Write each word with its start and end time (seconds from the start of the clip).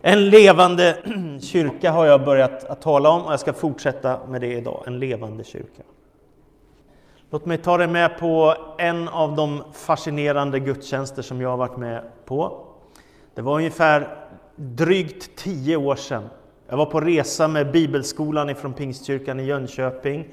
En 0.00 0.30
levande 0.30 0.96
kyrka 1.42 1.90
har 1.90 2.06
jag 2.06 2.24
börjat 2.24 2.64
att 2.64 2.82
tala 2.82 3.10
om 3.10 3.22
och 3.22 3.32
jag 3.32 3.40
ska 3.40 3.52
fortsätta 3.52 4.26
med 4.28 4.40
det 4.40 4.52
idag. 4.52 4.82
En 4.86 4.98
levande 4.98 5.44
kyrka. 5.44 5.82
Låt 7.30 7.46
mig 7.46 7.58
ta 7.58 7.76
dig 7.76 7.86
med 7.86 8.18
på 8.18 8.54
en 8.78 9.08
av 9.08 9.36
de 9.36 9.62
fascinerande 9.72 10.60
gudstjänster 10.60 11.22
som 11.22 11.40
jag 11.40 11.48
har 11.48 11.56
varit 11.56 11.76
med 11.76 12.02
på. 12.24 12.64
Det 13.34 13.42
var 13.42 13.54
ungefär 13.54 14.08
drygt 14.56 15.36
tio 15.36 15.76
år 15.76 15.96
sedan. 15.96 16.28
Jag 16.68 16.76
var 16.76 16.86
på 16.86 17.00
resa 17.00 17.48
med 17.48 17.72
Bibelskolan 17.72 18.50
ifrån 18.50 18.72
Pingstkyrkan 18.72 19.40
i 19.40 19.44
Jönköping 19.44 20.28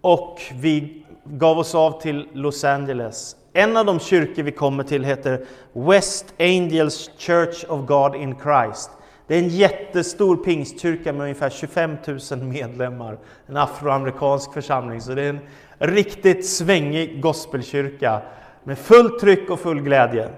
och 0.00 0.40
vi 0.54 1.04
gav 1.24 1.58
oss 1.58 1.74
av 1.74 2.00
till 2.00 2.28
Los 2.32 2.64
Angeles. 2.64 3.36
En 3.52 3.76
av 3.76 3.86
de 3.86 4.00
kyrkor 4.00 4.42
vi 4.42 4.52
kommer 4.52 4.84
till 4.84 5.04
heter 5.04 5.44
West 5.72 6.34
Angels 6.38 7.10
Church 7.18 7.64
of 7.68 7.86
God 7.86 8.14
in 8.14 8.36
Christ. 8.42 8.90
Det 9.28 9.34
är 9.34 9.38
en 9.38 9.48
jättestor 9.48 10.36
pingstkyrka 10.36 11.12
med 11.12 11.22
ungefär 11.22 11.50
25 11.50 11.96
000 12.30 12.42
medlemmar, 12.42 13.18
en 13.46 13.56
afroamerikansk 13.56 14.52
församling. 14.52 15.00
Så 15.00 15.14
det 15.14 15.22
är 15.22 15.28
en 15.28 15.40
riktigt 15.78 16.46
svängig 16.46 17.22
gospelkyrka 17.22 18.20
med 18.64 18.78
fullt 18.78 19.20
tryck 19.20 19.50
och 19.50 19.60
full 19.60 19.80
glädje. 19.80 20.28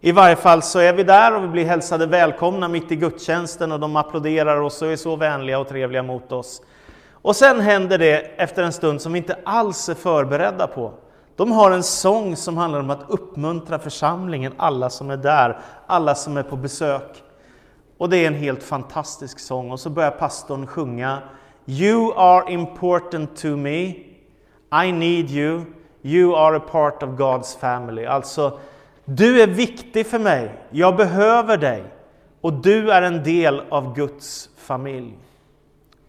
I 0.00 0.12
varje 0.12 0.36
fall 0.36 0.62
så 0.62 0.78
är 0.78 0.92
vi 0.92 1.02
där 1.02 1.36
och 1.36 1.44
vi 1.44 1.48
blir 1.48 1.64
hälsade 1.64 2.06
välkomna 2.06 2.68
mitt 2.68 2.92
i 2.92 2.96
gudstjänsten 2.96 3.72
och 3.72 3.80
de 3.80 3.96
applåderar 3.96 4.60
oss 4.60 4.82
och 4.82 4.92
är 4.92 4.96
så 4.96 5.16
vänliga 5.16 5.58
och 5.58 5.68
trevliga 5.68 6.02
mot 6.02 6.32
oss. 6.32 6.62
Och 7.12 7.36
sen 7.36 7.60
händer 7.60 7.98
det 7.98 8.16
efter 8.36 8.62
en 8.62 8.72
stund 8.72 9.00
som 9.00 9.12
vi 9.12 9.18
inte 9.18 9.38
alls 9.44 9.88
är 9.88 9.94
förberedda 9.94 10.66
på. 10.66 10.92
De 11.36 11.52
har 11.52 11.70
en 11.70 11.82
sång 11.82 12.36
som 12.36 12.56
handlar 12.56 12.80
om 12.80 12.90
att 12.90 13.04
uppmuntra 13.08 13.78
församlingen, 13.78 14.52
alla 14.56 14.90
som 14.90 15.10
är 15.10 15.16
där, 15.16 15.58
alla 15.86 16.14
som 16.14 16.36
är 16.36 16.42
på 16.42 16.56
besök. 16.56 17.22
Och 18.00 18.08
det 18.08 18.16
är 18.16 18.26
en 18.26 18.34
helt 18.34 18.62
fantastisk 18.62 19.38
sång. 19.38 19.70
Och 19.70 19.80
så 19.80 19.90
börjar 19.90 20.10
pastorn 20.10 20.66
sjunga 20.66 21.22
You 21.66 22.12
are 22.16 22.52
important 22.52 23.36
to 23.36 23.48
me. 23.48 23.84
I 24.84 24.92
need 24.92 25.30
you. 25.30 25.64
You 26.02 26.36
are 26.36 26.56
a 26.56 26.62
part 26.70 27.02
of 27.02 27.08
God's 27.08 27.58
family. 27.58 28.04
Alltså, 28.04 28.58
du 29.04 29.42
är 29.42 29.46
viktig 29.46 30.06
för 30.06 30.18
mig. 30.18 30.54
Jag 30.70 30.96
behöver 30.96 31.56
dig. 31.56 31.84
Och 32.40 32.52
du 32.52 32.90
är 32.90 33.02
en 33.02 33.22
del 33.22 33.62
av 33.70 33.94
Guds 33.94 34.48
familj. 34.56 35.18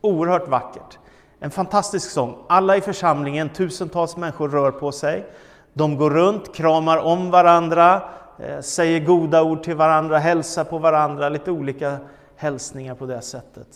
Oerhört 0.01 0.47
vackert. 0.47 0.97
En 1.39 1.51
fantastisk 1.51 2.11
sång. 2.11 2.37
Alla 2.49 2.77
i 2.77 2.81
församlingen, 2.81 3.49
tusentals 3.49 4.17
människor 4.17 4.49
rör 4.49 4.71
på 4.71 4.91
sig. 4.91 5.25
De 5.73 5.97
går 5.97 6.09
runt, 6.09 6.55
kramar 6.55 6.97
om 6.97 7.31
varandra, 7.31 8.01
Eh, 8.43 8.61
säger 8.61 8.99
goda 8.99 9.43
ord 9.43 9.63
till 9.63 9.75
varandra, 9.75 10.17
hälsar 10.17 10.63
på 10.63 10.77
varandra, 10.77 11.29
lite 11.29 11.51
olika 11.51 11.97
hälsningar 12.35 12.95
på 12.95 13.05
det 13.05 13.21
sättet. 13.21 13.67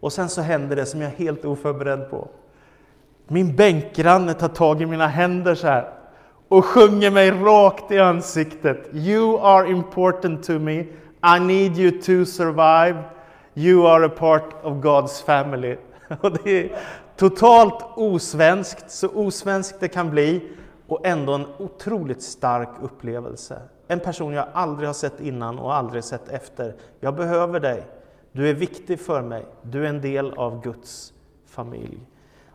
Och 0.00 0.12
sen 0.12 0.28
så 0.28 0.40
händer 0.40 0.76
det 0.76 0.86
som 0.86 1.00
jag 1.00 1.12
är 1.12 1.16
helt 1.16 1.44
oförberedd 1.44 2.10
på. 2.10 2.28
Min 3.28 3.56
bänkgranne 3.56 4.34
tar 4.34 4.48
tag 4.48 4.82
i 4.82 4.86
mina 4.86 5.06
händer 5.06 5.54
så 5.54 5.66
här 5.66 5.90
och 6.48 6.64
sjunger 6.64 7.10
mig 7.10 7.30
rakt 7.30 7.90
i 7.90 7.98
ansiktet. 7.98 8.88
You 8.92 9.40
are 9.40 9.68
important 9.68 10.44
to 10.44 10.52
me. 10.52 10.80
I 11.36 11.40
need 11.40 11.78
you 11.78 11.90
to 11.90 12.30
survive. 12.30 13.02
You 13.54 13.86
are 13.86 14.06
a 14.06 14.12
part 14.18 14.64
of 14.64 14.72
God's 14.72 15.24
family. 15.24 15.76
Och 16.20 16.32
det 16.32 16.50
är 16.50 16.78
totalt 17.16 17.84
osvenskt, 17.96 18.90
så 18.90 19.08
osvenskt 19.08 19.80
det 19.80 19.88
kan 19.88 20.10
bli 20.10 20.42
och 20.86 21.06
ändå 21.06 21.32
en 21.32 21.46
otroligt 21.58 22.22
stark 22.22 22.68
upplevelse. 22.82 23.62
En 23.88 24.00
person 24.00 24.32
jag 24.32 24.46
aldrig 24.52 24.88
har 24.88 24.94
sett 24.94 25.20
innan 25.20 25.58
och 25.58 25.74
aldrig 25.74 26.04
sett 26.04 26.28
efter. 26.28 26.74
Jag 27.00 27.14
behöver 27.14 27.60
dig. 27.60 27.86
Du 28.32 28.48
är 28.48 28.54
viktig 28.54 29.00
för 29.00 29.22
mig. 29.22 29.46
Du 29.62 29.84
är 29.84 29.88
en 29.88 30.00
del 30.00 30.32
av 30.32 30.62
Guds 30.62 31.12
familj. 31.46 31.98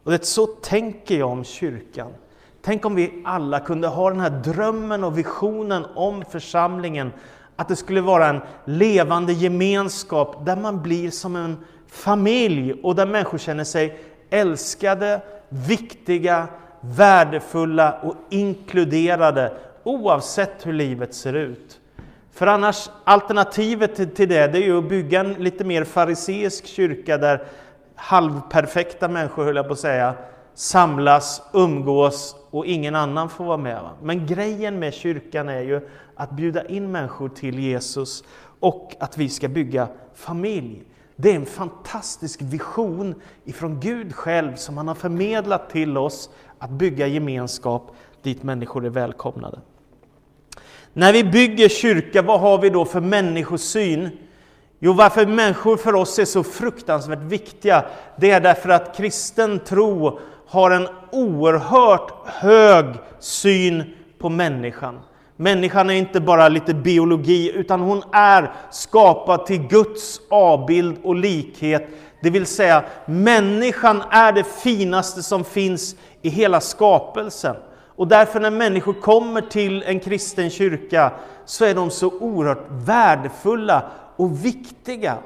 Och 0.03 0.11
det 0.11 0.25
så 0.25 0.45
tänker 0.47 1.17
jag 1.17 1.29
om 1.29 1.43
kyrkan. 1.43 2.11
Tänk 2.61 2.85
om 2.85 2.95
vi 2.95 3.21
alla 3.25 3.59
kunde 3.59 3.87
ha 3.87 4.09
den 4.09 4.19
här 4.19 4.29
drömmen 4.29 5.03
och 5.03 5.17
visionen 5.17 5.85
om 5.95 6.25
församlingen. 6.29 7.11
Att 7.55 7.67
det 7.67 7.75
skulle 7.75 8.01
vara 8.01 8.27
en 8.27 8.41
levande 8.65 9.33
gemenskap 9.33 10.45
där 10.45 10.55
man 10.55 10.81
blir 10.81 11.11
som 11.11 11.35
en 11.35 11.57
familj 11.87 12.73
och 12.83 12.95
där 12.95 13.05
människor 13.05 13.37
känner 13.37 13.63
sig 13.63 13.99
älskade, 14.29 15.21
viktiga, 15.49 16.47
värdefulla 16.81 17.99
och 18.03 18.15
inkluderade 18.29 19.53
oavsett 19.89 20.67
hur 20.67 20.73
livet 20.73 21.13
ser 21.13 21.33
ut. 21.33 21.79
För 22.31 22.47
annars, 22.47 22.89
alternativet 23.03 24.15
till 24.15 24.29
det, 24.29 24.47
det 24.47 24.57
är 24.57 24.63
ju 24.63 24.77
att 24.77 24.89
bygga 24.89 25.19
en 25.19 25.33
lite 25.33 25.63
mer 25.63 25.83
fariseisk 25.83 26.65
kyrka 26.65 27.17
där 27.17 27.43
halvperfekta 27.95 29.07
människor, 29.07 29.43
höll 29.43 29.55
jag 29.55 29.67
på 29.67 29.73
att 29.73 29.79
säga, 29.79 30.15
samlas, 30.53 31.41
umgås 31.53 32.35
och 32.49 32.65
ingen 32.65 32.95
annan 32.95 33.29
får 33.29 33.45
vara 33.45 33.57
med. 33.57 33.81
Men 34.01 34.27
grejen 34.27 34.79
med 34.79 34.93
kyrkan 34.93 35.49
är 35.49 35.61
ju 35.61 35.89
att 36.15 36.31
bjuda 36.31 36.65
in 36.65 36.91
människor 36.91 37.29
till 37.29 37.59
Jesus 37.59 38.23
och 38.59 38.95
att 38.99 39.17
vi 39.17 39.29
ska 39.29 39.47
bygga 39.47 39.87
familj. 40.15 40.83
Det 41.15 41.31
är 41.31 41.35
en 41.35 41.45
fantastisk 41.45 42.41
vision 42.41 43.21
ifrån 43.43 43.79
Gud 43.79 44.15
själv 44.15 44.55
som 44.55 44.77
han 44.77 44.87
har 44.87 44.95
förmedlat 44.95 45.69
till 45.69 45.97
oss 45.97 46.29
att 46.59 46.69
bygga 46.69 47.07
gemenskap 47.07 47.95
dit 48.21 48.43
människor 48.43 48.85
är 48.85 48.89
välkomnade. 48.89 49.59
När 50.93 51.13
vi 51.13 51.23
bygger 51.23 51.69
kyrka, 51.69 52.21
vad 52.21 52.39
har 52.39 52.57
vi 52.57 52.69
då 52.69 52.85
för 52.85 53.01
människosyn? 53.01 54.09
Jo, 54.79 54.93
varför 54.93 55.25
människor 55.25 55.77
för 55.77 55.95
oss 55.95 56.19
är 56.19 56.25
så 56.25 56.43
fruktansvärt 56.43 57.21
viktiga, 57.21 57.85
det 58.17 58.31
är 58.31 58.41
därför 58.41 58.69
att 58.69 58.97
kristen 58.97 59.59
tro 59.59 60.19
har 60.47 60.71
en 60.71 60.87
oerhört 61.11 62.11
hög 62.25 62.85
syn 63.19 63.83
på 64.19 64.29
människan. 64.29 64.99
Människan 65.35 65.89
är 65.89 65.93
inte 65.93 66.19
bara 66.19 66.49
lite 66.49 66.73
biologi, 66.73 67.51
utan 67.55 67.79
hon 67.79 68.03
är 68.11 68.51
skapad 68.71 69.45
till 69.45 69.67
Guds 69.67 70.21
avbild 70.29 70.97
och 71.03 71.15
likhet. 71.15 71.87
Det 72.21 72.29
vill 72.29 72.45
säga, 72.45 72.83
människan 73.05 74.03
är 74.09 74.31
det 74.31 74.43
finaste 74.43 75.23
som 75.23 75.43
finns 75.43 75.95
i 76.21 76.29
hela 76.29 76.61
skapelsen. 76.61 77.55
Och 77.99 78.07
därför 78.07 78.39
när 78.39 78.51
människor 78.51 78.93
kommer 78.93 79.41
till 79.41 79.83
en 79.83 79.99
kristen 79.99 80.49
kyrka 80.49 81.11
så 81.45 81.65
är 81.65 81.75
de 81.75 81.89
så 81.89 82.07
oerhört 82.07 82.65
värdefulla 82.69 83.83
och 84.15 84.45
viktiga. 84.45 85.17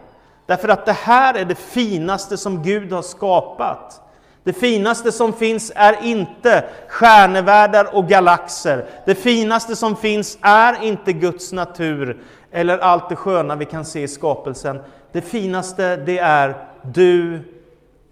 Därför 0.45 0.69
att 0.69 0.85
det 0.85 0.93
här 0.93 1.33
är 1.33 1.45
det 1.45 1.55
finaste 1.55 2.37
som 2.37 2.63
Gud 2.63 2.91
har 2.91 3.01
skapat. 3.01 4.01
Det 4.43 4.53
finaste 4.53 5.11
som 5.11 5.33
finns 5.33 5.71
är 5.75 6.03
inte 6.03 6.63
stjärnevärldar 6.87 7.95
och 7.95 8.07
galaxer. 8.07 8.85
Det 9.05 9.15
finaste 9.15 9.75
som 9.75 9.95
finns 9.95 10.37
är 10.41 10.83
inte 10.83 11.13
Guds 11.13 11.51
natur 11.51 12.21
eller 12.51 12.77
allt 12.77 13.09
det 13.09 13.15
sköna 13.15 13.55
vi 13.55 13.65
kan 13.65 13.85
se 13.85 14.03
i 14.03 14.07
skapelsen. 14.07 14.79
Det 15.11 15.21
finaste 15.21 15.95
det 15.95 16.19
är 16.19 16.67
du 16.81 17.39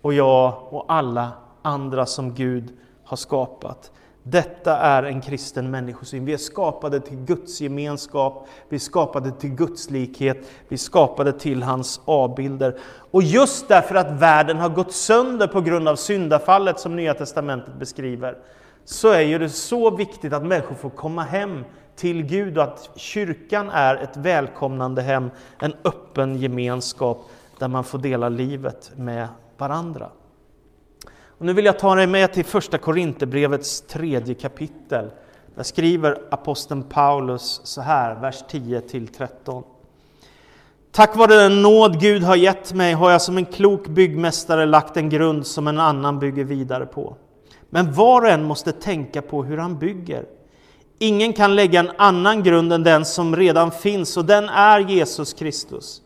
och 0.01 0.13
jag 0.13 0.53
och 0.69 0.85
alla 0.87 1.31
andra 1.61 2.05
som 2.05 2.33
Gud 2.33 2.77
har 3.03 3.17
skapat. 3.17 3.91
Detta 4.23 4.77
är 4.77 5.03
en 5.03 5.21
kristen 5.21 5.71
människosyn. 5.71 6.25
Vi 6.25 6.33
är 6.33 6.37
skapade 6.37 6.99
till 6.99 7.17
Guds 7.17 7.61
gemenskap, 7.61 8.47
vi 8.69 8.75
är 8.75 8.79
skapade 8.79 9.31
till 9.31 9.49
Guds 9.49 9.89
likhet, 9.89 10.37
vi 10.67 10.73
är 10.73 10.77
skapade 10.77 11.33
till 11.33 11.63
hans 11.63 12.01
avbilder. 12.05 12.77
Och 13.11 13.23
just 13.23 13.67
därför 13.67 13.95
att 13.95 14.11
världen 14.11 14.57
har 14.57 14.69
gått 14.69 14.93
sönder 14.93 15.47
på 15.47 15.61
grund 15.61 15.87
av 15.87 15.95
syndafallet 15.95 16.79
som 16.79 16.95
Nya 16.95 17.13
Testamentet 17.13 17.73
beskriver, 17.75 18.37
så 18.85 19.09
är 19.09 19.21
ju 19.21 19.39
det 19.39 19.49
så 19.49 19.95
viktigt 19.95 20.33
att 20.33 20.45
människor 20.45 20.75
får 20.75 20.89
komma 20.89 21.23
hem 21.23 21.63
till 21.95 22.23
Gud 22.23 22.57
och 22.57 22.63
att 22.63 22.89
kyrkan 22.95 23.69
är 23.69 23.95
ett 23.95 24.17
välkomnande 24.17 25.01
hem, 25.01 25.29
en 25.59 25.73
öppen 25.83 26.35
gemenskap 26.35 27.29
där 27.59 27.67
man 27.67 27.83
får 27.83 27.99
dela 27.99 28.29
livet 28.29 28.91
med 28.95 29.27
varandra. 29.57 30.09
Och 31.41 31.47
nu 31.47 31.53
vill 31.53 31.65
jag 31.65 31.79
ta 31.79 31.95
dig 31.95 32.07
med 32.07 32.33
till 32.33 32.45
första 32.45 32.77
Korinthierbrevets 32.77 33.81
tredje 33.81 34.35
kapitel. 34.35 35.11
Där 35.55 35.63
skriver 35.63 36.17
aposteln 36.31 36.83
Paulus 36.83 37.61
så 37.63 37.81
här, 37.81 38.15
vers 38.15 38.43
10 38.49 38.81
13. 38.81 39.63
Tack 40.91 41.15
vare 41.15 41.35
den 41.35 41.61
nåd 41.61 41.99
Gud 41.99 42.23
har 42.23 42.35
gett 42.35 42.73
mig 42.73 42.93
har 42.93 43.11
jag 43.11 43.21
som 43.21 43.37
en 43.37 43.45
klok 43.45 43.87
byggmästare 43.87 44.65
lagt 44.65 44.97
en 44.97 45.09
grund 45.09 45.47
som 45.47 45.67
en 45.67 45.79
annan 45.79 46.19
bygger 46.19 46.43
vidare 46.43 46.85
på. 46.85 47.15
Men 47.69 47.93
var 47.93 48.21
och 48.21 48.29
en 48.29 48.43
måste 48.43 48.71
tänka 48.71 49.21
på 49.21 49.43
hur 49.43 49.57
han 49.57 49.79
bygger. 49.79 50.25
Ingen 50.99 51.33
kan 51.33 51.55
lägga 51.55 51.79
en 51.79 51.91
annan 51.97 52.43
grund 52.43 52.73
än 52.73 52.83
den 52.83 53.05
som 53.05 53.35
redan 53.35 53.71
finns 53.71 54.17
och 54.17 54.25
den 54.25 54.49
är 54.49 54.79
Jesus 54.79 55.33
Kristus. 55.33 56.01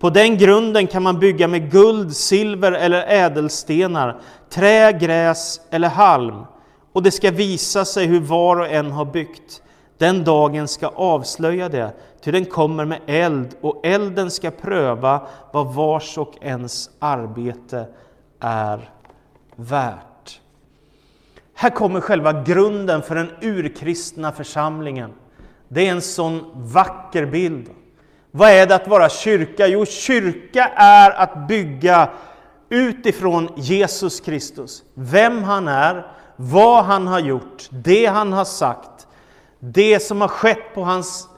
På 0.00 0.10
den 0.10 0.38
grunden 0.38 0.86
kan 0.86 1.02
man 1.02 1.18
bygga 1.18 1.48
med 1.48 1.70
guld, 1.70 2.16
silver 2.16 2.72
eller 2.72 3.04
ädelstenar, 3.08 4.20
trä, 4.48 4.92
gräs 4.92 5.60
eller 5.70 5.88
halm. 5.88 6.44
Och 6.92 7.02
det 7.02 7.10
ska 7.10 7.30
visa 7.30 7.84
sig 7.84 8.06
hur 8.06 8.20
var 8.20 8.56
och 8.56 8.68
en 8.68 8.90
har 8.90 9.04
byggt. 9.04 9.62
Den 9.98 10.24
dagen 10.24 10.68
ska 10.68 10.88
avslöja 10.88 11.68
det, 11.68 11.92
ty 12.24 12.30
den 12.30 12.44
kommer 12.44 12.84
med 12.84 13.00
eld, 13.06 13.54
och 13.60 13.86
elden 13.86 14.30
ska 14.30 14.50
pröva 14.50 15.26
vad 15.52 15.74
vars 15.74 16.18
och 16.18 16.34
ens 16.40 16.90
arbete 16.98 17.86
är 18.40 18.90
värt. 19.56 20.40
Här 21.54 21.70
kommer 21.70 22.00
själva 22.00 22.42
grunden 22.42 23.02
för 23.02 23.14
den 23.14 23.30
urkristna 23.42 24.32
församlingen. 24.32 25.12
Det 25.68 25.86
är 25.86 25.90
en 25.90 26.02
sån 26.02 26.44
vacker 26.54 27.26
bild. 27.26 27.70
Vad 28.30 28.50
är 28.50 28.66
det 28.66 28.74
att 28.74 28.88
vara 28.88 29.08
kyrka? 29.08 29.66
Jo, 29.66 29.86
kyrka 29.86 30.70
är 30.76 31.10
att 31.10 31.48
bygga 31.48 32.08
utifrån 32.68 33.48
Jesus 33.56 34.20
Kristus. 34.20 34.82
Vem 34.94 35.42
han 35.42 35.68
är, 35.68 36.06
vad 36.36 36.84
han 36.84 37.06
har 37.06 37.20
gjort, 37.20 37.68
det 37.70 38.06
han 38.06 38.32
har 38.32 38.44
sagt, 38.44 39.06
det 39.58 40.00
som 40.00 40.20
har 40.20 40.28
skett 40.28 40.74
på 40.74 40.82
hans, 40.82 41.28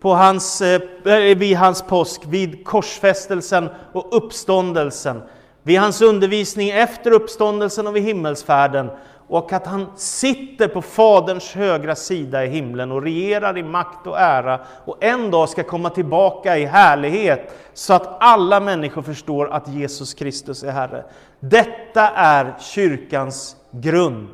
på 0.00 0.14
hans, 0.14 0.60
eh, 0.60 0.80
eh 1.04 1.36
vid 1.36 1.56
hans 1.56 1.82
påsk, 1.82 2.22
vid 2.26 2.64
korsfästelsen 2.64 3.68
och 3.92 4.16
uppståndelsen, 4.16 5.22
vid 5.62 5.78
hans 5.78 6.02
undervisning 6.02 6.70
efter 6.70 7.10
uppståndelsen 7.10 7.86
och 7.86 7.96
vid 7.96 8.02
himmelsfärden 8.02 8.90
och 9.34 9.52
att 9.52 9.66
han 9.66 9.86
sitter 9.96 10.68
på 10.68 10.82
Faderns 10.82 11.52
högra 11.52 11.94
sida 11.94 12.44
i 12.44 12.48
himlen 12.48 12.92
och 12.92 13.02
regerar 13.02 13.58
i 13.58 13.62
makt 13.62 14.06
och 14.06 14.18
ära 14.18 14.60
och 14.84 15.04
en 15.04 15.30
dag 15.30 15.48
ska 15.48 15.62
komma 15.62 15.90
tillbaka 15.90 16.58
i 16.58 16.64
härlighet 16.64 17.54
så 17.72 17.94
att 17.94 18.16
alla 18.20 18.60
människor 18.60 19.02
förstår 19.02 19.50
att 19.50 19.68
Jesus 19.68 20.14
Kristus 20.14 20.62
är 20.62 20.70
Herre. 20.70 21.04
Detta 21.40 22.10
är 22.10 22.54
kyrkans 22.60 23.56
grund. 23.70 24.28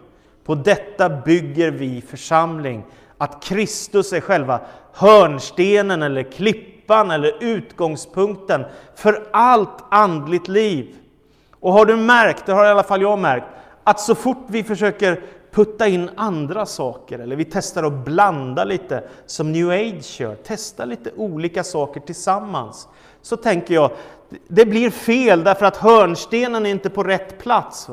På 0.44 0.54
detta 0.54 1.08
bygger 1.08 1.70
vi 1.70 2.02
församling. 2.02 2.84
Att 3.18 3.44
Kristus 3.44 4.12
är 4.12 4.20
själva 4.20 4.60
hörnstenen 4.92 6.02
eller 6.02 6.22
klippan 6.22 7.10
eller 7.10 7.36
utgångspunkten 7.40 8.64
för 8.94 9.28
allt 9.32 9.84
andligt 9.90 10.48
liv. 10.48 10.96
Och 11.60 11.72
har 11.72 11.86
du 11.86 11.96
märkt, 11.96 12.46
det 12.46 12.52
har 12.52 12.64
i 12.64 12.68
alla 12.68 12.82
fall 12.82 13.02
jag 13.02 13.18
märkt, 13.18 13.46
att 13.90 14.00
så 14.00 14.14
fort 14.14 14.44
vi 14.46 14.64
försöker 14.64 15.20
putta 15.50 15.88
in 15.88 16.10
andra 16.16 16.66
saker, 16.66 17.18
eller 17.18 17.36
vi 17.36 17.44
testar 17.44 17.82
att 17.82 18.04
blanda 18.04 18.64
lite 18.64 19.04
som 19.26 19.52
new 19.52 19.70
age 19.70 20.20
gör, 20.20 20.34
testa 20.34 20.84
lite 20.84 21.10
olika 21.16 21.64
saker 21.64 22.00
tillsammans, 22.00 22.88
så 23.22 23.36
tänker 23.36 23.74
jag, 23.74 23.90
det 24.48 24.66
blir 24.66 24.90
fel 24.90 25.44
därför 25.44 25.66
att 25.66 25.76
hörnstenen 25.76 26.66
är 26.66 26.70
inte 26.70 26.90
på 26.90 27.02
rätt 27.02 27.38
plats. 27.38 27.88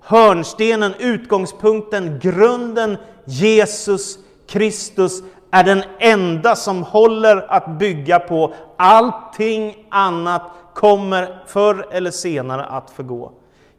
Hörnstenen, 0.00 0.94
utgångspunkten, 0.98 2.18
grunden, 2.22 2.96
Jesus 3.24 4.18
Kristus 4.46 5.22
är 5.50 5.64
den 5.64 5.82
enda 5.98 6.56
som 6.56 6.82
håller 6.82 7.52
att 7.52 7.78
bygga 7.78 8.18
på. 8.18 8.54
Allting 8.76 9.86
annat 9.90 10.42
kommer 10.74 11.42
förr 11.46 11.86
eller 11.90 12.10
senare 12.10 12.64
att 12.64 12.90
förgå. 12.90 13.32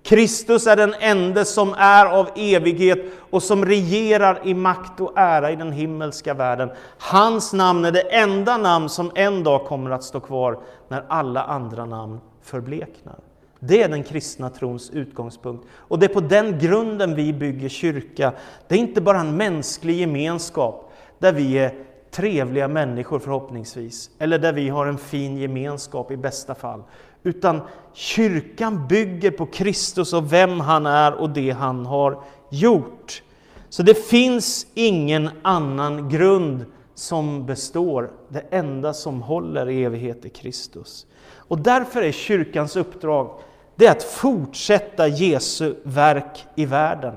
Kristus 0.06 0.68
är 0.68 0.76
den 0.76 0.94
enda 1.00 1.46
som 1.46 1.74
är 1.78 2.06
av 2.06 2.30
evighet 2.36 3.00
och 3.30 3.44
som 3.44 3.66
regerar 3.66 4.40
i 4.44 4.54
makt 4.54 5.00
och 5.00 5.14
ära 5.16 5.52
i 5.52 5.56
den 5.56 5.72
himmelska 5.72 6.34
världen. 6.34 6.70
Hans 6.98 7.54
namn 7.54 7.86
är 7.86 7.92
det 7.92 8.02
enda 8.02 8.58
namn 8.58 8.90
som 8.90 9.12
en 9.16 9.44
dag 9.44 9.66
kommer 9.66 9.92
att 9.92 10.04
stå 10.04 10.20
kvar 10.20 10.60
när 10.88 11.06
alla 11.08 11.44
andra 11.44 11.86
namn 11.86 12.20
förbleknar. 12.42 13.16
Det 13.60 13.84
är 13.84 13.90
den 13.90 14.04
kristna 14.04 14.50
trons 14.50 14.90
utgångspunkt. 14.90 15.68
Och 15.74 16.00
det 16.00 16.06
är 16.06 16.14
på 16.14 16.20
den 16.20 16.60
grunden 16.60 17.16
vi 17.16 17.34
bygger 17.34 17.70
kyrka. 17.70 18.34
Det 18.68 18.76
är 18.76 18.80
inte 18.80 19.02
bara 19.02 19.20
en 19.20 19.38
mänsklig 19.38 19.96
gemenskap 19.96 20.94
där 21.20 21.34
vi 21.34 21.58
är 21.58 21.74
trevliga 22.12 22.68
människor 22.68 23.20
förhoppningsvis, 23.20 24.10
eller 24.20 24.40
där 24.40 24.54
vi 24.54 24.70
har 24.70 24.86
en 24.86 24.98
fin 24.98 25.38
gemenskap 25.38 26.12
i 26.12 26.18
bästa 26.18 26.56
fall. 26.56 26.84
Utan 27.26 27.62
kyrkan 27.94 28.88
bygger 28.88 29.32
på 29.32 29.46
Kristus 29.46 30.14
och 30.14 30.34
vem 30.34 30.60
han 30.60 30.86
är 30.86 31.14
och 31.14 31.30
det 31.30 31.52
han 31.52 31.86
har 31.86 32.24
gjort. 32.50 33.24
Så 33.70 33.84
det 33.84 34.08
finns 34.08 34.68
ingen 34.74 35.30
annan 35.42 36.10
grund 36.10 36.66
som 36.94 37.46
består. 37.46 38.12
Det 38.30 38.44
enda 38.50 38.94
som 38.94 39.22
håller 39.22 39.70
i 39.70 39.84
evighet 39.84 40.26
är 40.26 40.30
Kristus. 40.30 41.06
Och 41.36 41.60
därför 41.60 42.02
är 42.02 42.12
kyrkans 42.12 42.76
uppdrag 42.76 43.40
det 43.76 43.88
är 43.88 43.92
att 43.92 44.04
fortsätta 44.04 45.08
Jesu 45.08 45.76
verk 45.84 46.46
i 46.56 46.66
världen. 46.66 47.16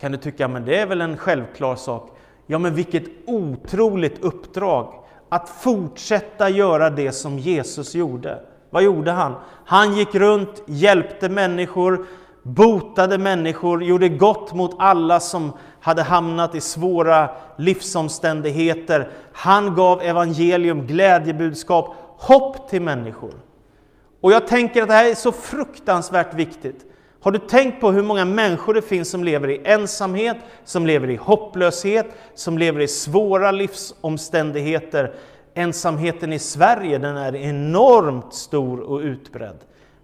Kan 0.00 0.12
du 0.12 0.18
tycka, 0.18 0.48
men 0.48 0.64
det 0.64 0.76
är 0.76 0.86
väl 0.86 1.00
en 1.00 1.16
självklar 1.16 1.76
sak? 1.76 2.10
Ja, 2.46 2.58
men 2.58 2.74
vilket 2.74 3.04
otroligt 3.26 4.24
uppdrag! 4.24 4.94
Att 5.28 5.48
fortsätta 5.48 6.48
göra 6.48 6.90
det 6.90 7.12
som 7.12 7.38
Jesus 7.38 7.94
gjorde. 7.94 8.40
Vad 8.70 8.82
gjorde 8.82 9.10
han? 9.10 9.34
Han 9.64 9.96
gick 9.96 10.14
runt, 10.14 10.62
hjälpte 10.66 11.28
människor, 11.28 12.06
botade 12.42 13.18
människor, 13.18 13.84
gjorde 13.84 14.08
gott 14.08 14.54
mot 14.54 14.76
alla 14.78 15.20
som 15.20 15.52
hade 15.80 16.02
hamnat 16.02 16.54
i 16.54 16.60
svåra 16.60 17.30
livsomständigheter. 17.56 19.10
Han 19.32 19.74
gav 19.74 20.02
evangelium, 20.02 20.86
glädjebudskap, 20.86 21.94
hopp 22.18 22.68
till 22.68 22.82
människor. 22.82 23.34
Och 24.20 24.32
jag 24.32 24.46
tänker 24.46 24.82
att 24.82 24.88
det 24.88 24.94
här 24.94 25.10
är 25.10 25.14
så 25.14 25.32
fruktansvärt 25.32 26.34
viktigt. 26.34 26.84
Har 27.20 27.30
du 27.32 27.38
tänkt 27.38 27.80
på 27.80 27.90
hur 27.90 28.02
många 28.02 28.24
människor 28.24 28.74
det 28.74 28.82
finns 28.82 29.10
som 29.10 29.24
lever 29.24 29.50
i 29.50 29.60
ensamhet, 29.64 30.36
som 30.64 30.86
lever 30.86 31.10
i 31.10 31.16
hopplöshet, 31.16 32.06
som 32.34 32.58
lever 32.58 32.80
i 32.80 32.88
svåra 32.88 33.50
livsomständigheter? 33.50 35.14
Ensamheten 35.58 36.32
i 36.32 36.38
Sverige 36.38 36.98
den 36.98 37.16
är 37.16 37.36
enormt 37.36 38.34
stor 38.34 38.80
och 38.80 38.98
utbredd. 38.98 39.56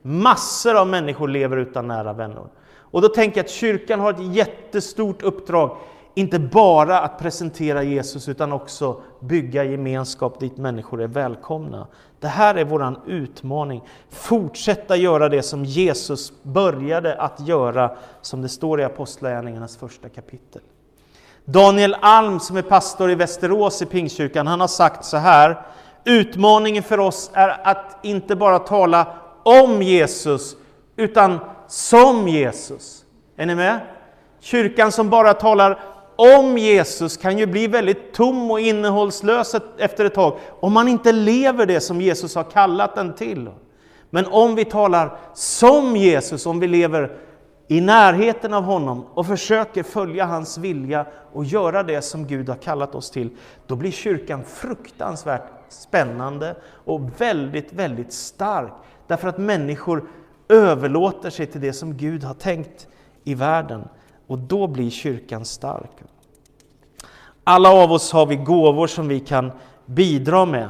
Massor 0.02 0.80
av 0.80 0.86
människor 0.86 1.28
lever 1.28 1.56
utan 1.56 1.88
nära 1.88 2.12
vänner. 2.12 2.44
Och 2.76 3.02
då 3.02 3.08
tänker 3.08 3.38
jag 3.38 3.44
att 3.44 3.50
kyrkan 3.50 4.00
har 4.00 4.10
ett 4.10 4.34
jättestort 4.34 5.22
uppdrag, 5.22 5.76
inte 6.14 6.38
bara 6.38 7.00
att 7.00 7.18
presentera 7.18 7.82
Jesus 7.82 8.28
utan 8.28 8.52
också 8.52 9.00
bygga 9.20 9.64
gemenskap 9.64 10.40
dit 10.40 10.56
människor 10.56 11.02
är 11.02 11.06
välkomna. 11.06 11.86
Det 12.20 12.28
här 12.28 12.54
är 12.54 12.64
vår 12.64 12.96
utmaning. 13.06 13.82
Fortsätta 14.10 14.96
göra 14.96 15.28
det 15.28 15.42
som 15.42 15.64
Jesus 15.64 16.32
började 16.42 17.20
att 17.20 17.40
göra, 17.40 17.96
som 18.20 18.42
det 18.42 18.48
står 18.48 18.80
i 18.80 18.84
Apostlagärningarnas 18.84 19.76
första 19.76 20.08
kapitel. 20.08 20.62
Daniel 21.44 21.96
Alm 22.00 22.40
som 22.40 22.56
är 22.56 22.62
pastor 22.62 23.10
i 23.10 23.14
Västerås 23.14 23.82
i 23.82 23.86
Pingstkyrkan, 23.86 24.46
han 24.46 24.60
har 24.60 24.68
sagt 24.68 25.04
så 25.04 25.16
här. 25.16 25.60
Utmaningen 26.04 26.82
för 26.82 27.00
oss 27.00 27.30
är 27.32 27.66
att 27.68 27.98
inte 28.02 28.36
bara 28.36 28.58
tala 28.58 29.06
om 29.42 29.82
Jesus, 29.82 30.56
utan 30.96 31.38
som 31.68 32.28
Jesus. 32.28 33.04
Är 33.36 33.46
ni 33.46 33.54
med? 33.54 33.80
Kyrkan 34.40 34.92
som 34.92 35.10
bara 35.10 35.34
talar 35.34 35.80
om 36.16 36.58
Jesus 36.58 37.16
kan 37.16 37.38
ju 37.38 37.46
bli 37.46 37.66
väldigt 37.66 38.14
tom 38.14 38.50
och 38.50 38.60
innehållslös 38.60 39.54
efter 39.78 40.04
ett 40.04 40.14
tag, 40.14 40.38
om 40.60 40.72
man 40.72 40.88
inte 40.88 41.12
lever 41.12 41.66
det 41.66 41.80
som 41.80 42.00
Jesus 42.00 42.34
har 42.34 42.44
kallat 42.44 42.94
den 42.94 43.14
till. 43.14 43.50
Men 44.10 44.26
om 44.26 44.54
vi 44.54 44.64
talar 44.64 45.18
som 45.34 45.96
Jesus, 45.96 46.46
om 46.46 46.60
vi 46.60 46.66
lever 46.66 47.16
i 47.68 47.80
närheten 47.80 48.54
av 48.54 48.64
honom 48.64 49.06
och 49.14 49.26
försöker 49.26 49.82
följa 49.82 50.24
hans 50.24 50.58
vilja 50.58 51.06
och 51.32 51.44
göra 51.44 51.82
det 51.82 52.02
som 52.02 52.26
Gud 52.26 52.48
har 52.48 52.56
kallat 52.56 52.94
oss 52.94 53.10
till, 53.10 53.30
då 53.66 53.76
blir 53.76 53.90
kyrkan 53.90 54.44
fruktansvärt 54.44 55.42
spännande 55.68 56.56
och 56.84 57.20
väldigt, 57.20 57.72
väldigt 57.72 58.12
stark. 58.12 58.72
Därför 59.06 59.28
att 59.28 59.38
människor 59.38 60.08
överlåter 60.48 61.30
sig 61.30 61.46
till 61.46 61.60
det 61.60 61.72
som 61.72 61.96
Gud 61.96 62.24
har 62.24 62.34
tänkt 62.34 62.88
i 63.24 63.34
världen. 63.34 63.88
Och 64.26 64.38
då 64.38 64.66
blir 64.66 64.90
kyrkan 64.90 65.44
stark. 65.44 65.90
Alla 67.44 67.70
av 67.70 67.92
oss 67.92 68.12
har 68.12 68.26
vi 68.26 68.36
gåvor 68.36 68.86
som 68.86 69.08
vi 69.08 69.20
kan 69.20 69.52
bidra 69.86 70.44
med. 70.44 70.68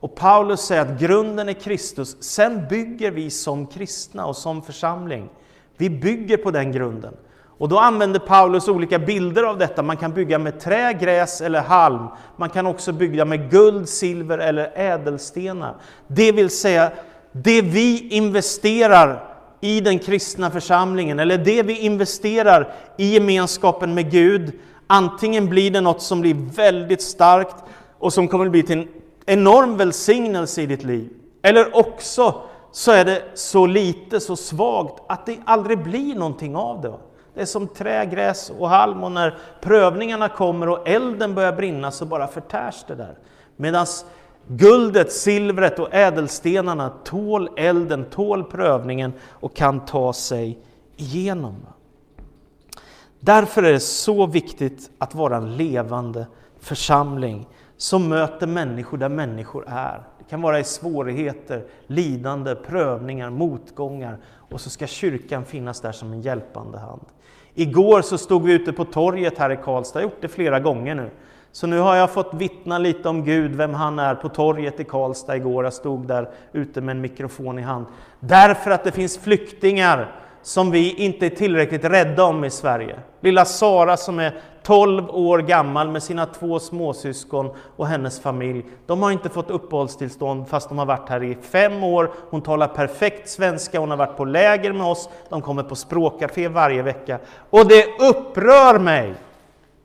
Och 0.00 0.14
Paulus 0.14 0.60
säger 0.60 0.82
att 0.82 1.00
grunden 1.00 1.48
är 1.48 1.52
Kristus. 1.52 2.22
Sen 2.22 2.68
bygger 2.68 3.10
vi 3.10 3.30
som 3.30 3.66
kristna 3.66 4.26
och 4.26 4.36
som 4.36 4.62
församling. 4.62 5.28
Vi 5.76 5.90
bygger 5.90 6.36
på 6.36 6.50
den 6.50 6.72
grunden. 6.72 7.14
Och 7.58 7.68
då 7.68 7.78
använder 7.78 8.20
Paulus 8.20 8.68
olika 8.68 8.98
bilder 8.98 9.42
av 9.42 9.58
detta. 9.58 9.82
Man 9.82 9.96
kan 9.96 10.12
bygga 10.12 10.38
med 10.38 10.60
trä, 10.60 10.92
gräs 10.92 11.40
eller 11.40 11.60
halm. 11.60 12.06
Man 12.36 12.48
kan 12.50 12.66
också 12.66 12.92
bygga 12.92 13.24
med 13.24 13.50
guld, 13.50 13.88
silver 13.88 14.38
eller 14.38 14.72
ädelstenar. 14.74 15.74
Det 16.06 16.32
vill 16.32 16.50
säga, 16.50 16.90
det 17.32 17.62
vi 17.62 18.08
investerar 18.08 19.34
i 19.60 19.80
den 19.80 19.98
kristna 19.98 20.50
församlingen, 20.50 21.18
eller 21.18 21.38
det 21.38 21.62
vi 21.62 21.78
investerar 21.78 22.72
i 22.98 23.14
gemenskapen 23.14 23.94
med 23.94 24.10
Gud, 24.10 24.52
antingen 24.86 25.48
blir 25.48 25.70
det 25.70 25.80
något 25.80 26.02
som 26.02 26.20
blir 26.20 26.34
väldigt 26.34 27.02
starkt 27.02 27.56
och 27.98 28.12
som 28.12 28.28
kommer 28.28 28.44
att 28.44 28.50
bli 28.50 28.62
till 28.62 28.78
en 28.78 28.88
enorm 29.26 29.76
välsignelse 29.76 30.62
i 30.62 30.66
ditt 30.66 30.84
liv. 30.84 31.08
Eller 31.42 31.76
också 31.76 32.42
så 32.74 32.92
är 32.92 33.04
det 33.04 33.22
så 33.34 33.66
lite, 33.66 34.20
så 34.20 34.36
svagt, 34.36 35.02
att 35.06 35.26
det 35.26 35.38
aldrig 35.44 35.82
blir 35.82 36.14
någonting 36.14 36.56
av 36.56 36.80
det. 36.80 36.94
Det 37.34 37.40
är 37.40 37.46
som 37.46 37.68
trä, 37.68 38.06
gräs 38.06 38.52
och 38.58 38.68
halm 38.68 39.04
och 39.04 39.12
när 39.12 39.38
prövningarna 39.60 40.28
kommer 40.28 40.68
och 40.68 40.88
elden 40.88 41.34
börjar 41.34 41.52
brinna 41.52 41.90
så 41.90 42.04
bara 42.04 42.26
förtärs 42.26 42.84
det 42.86 42.94
där. 42.94 43.18
Medan 43.56 43.86
guldet, 44.46 45.12
silvret 45.12 45.78
och 45.78 45.94
ädelstenarna 45.94 46.92
tål 47.04 47.50
elden, 47.56 48.04
tål 48.04 48.44
prövningen 48.44 49.12
och 49.28 49.56
kan 49.56 49.84
ta 49.84 50.12
sig 50.12 50.58
igenom. 50.96 51.56
Därför 53.20 53.62
är 53.62 53.72
det 53.72 53.80
så 53.80 54.26
viktigt 54.26 54.90
att 54.98 55.14
vara 55.14 55.36
en 55.36 55.56
levande 55.56 56.26
församling 56.60 57.48
som 57.76 58.08
möter 58.08 58.46
människor 58.46 58.98
där 58.98 59.08
människor 59.08 59.64
är. 59.68 60.02
Det 60.24 60.30
kan 60.30 60.42
vara 60.42 60.60
i 60.60 60.64
svårigheter, 60.64 61.64
lidande, 61.86 62.54
prövningar, 62.54 63.30
motgångar 63.30 64.18
och 64.50 64.60
så 64.60 64.70
ska 64.70 64.86
kyrkan 64.86 65.44
finnas 65.44 65.80
där 65.80 65.92
som 65.92 66.12
en 66.12 66.20
hjälpande 66.20 66.78
hand. 66.78 67.04
Igår 67.54 68.02
så 68.02 68.18
stod 68.18 68.42
vi 68.42 68.52
ute 68.52 68.72
på 68.72 68.84
torget 68.84 69.38
här 69.38 69.50
i 69.50 69.56
Karlstad, 69.56 70.00
jag 70.00 70.06
har 70.06 70.10
gjort 70.10 70.22
det 70.22 70.28
flera 70.28 70.60
gånger 70.60 70.94
nu. 70.94 71.10
Så 71.52 71.66
nu 71.66 71.78
har 71.78 71.96
jag 71.96 72.10
fått 72.10 72.34
vittna 72.34 72.78
lite 72.78 73.08
om 73.08 73.24
Gud, 73.24 73.54
vem 73.54 73.74
han 73.74 73.98
är, 73.98 74.14
på 74.14 74.28
torget 74.28 74.80
i 74.80 74.84
Karlstad 74.84 75.36
igår. 75.36 75.64
Jag 75.64 75.72
stod 75.72 76.06
där 76.06 76.30
ute 76.52 76.80
med 76.80 76.96
en 76.96 77.00
mikrofon 77.00 77.58
i 77.58 77.62
hand. 77.62 77.86
Därför 78.20 78.70
att 78.70 78.84
det 78.84 78.92
finns 78.92 79.18
flyktingar 79.18 80.23
som 80.44 80.70
vi 80.70 80.92
inte 80.94 81.26
är 81.26 81.30
tillräckligt 81.30 81.84
rädda 81.84 82.24
om 82.24 82.44
i 82.44 82.50
Sverige. 82.50 82.96
Lilla 83.20 83.44
Sara 83.44 83.96
som 83.96 84.18
är 84.18 84.40
12 84.62 85.10
år 85.10 85.38
gammal 85.38 85.88
med 85.88 86.02
sina 86.02 86.26
två 86.26 86.58
småsyskon 86.58 87.50
och 87.76 87.86
hennes 87.86 88.20
familj. 88.20 88.64
De 88.86 89.02
har 89.02 89.10
inte 89.10 89.28
fått 89.28 89.50
uppehållstillstånd 89.50 90.48
fast 90.48 90.68
de 90.68 90.78
har 90.78 90.86
varit 90.86 91.08
här 91.08 91.22
i 91.22 91.34
fem 91.34 91.84
år. 91.84 92.10
Hon 92.30 92.42
talar 92.42 92.68
perfekt 92.68 93.28
svenska, 93.28 93.80
hon 93.80 93.90
har 93.90 93.96
varit 93.96 94.16
på 94.16 94.24
läger 94.24 94.72
med 94.72 94.86
oss, 94.86 95.08
de 95.28 95.42
kommer 95.42 95.62
på 95.62 95.76
språkcafé 95.76 96.48
varje 96.48 96.82
vecka. 96.82 97.18
Och 97.50 97.68
det 97.68 97.86
upprör 98.00 98.78
mig! 98.78 99.14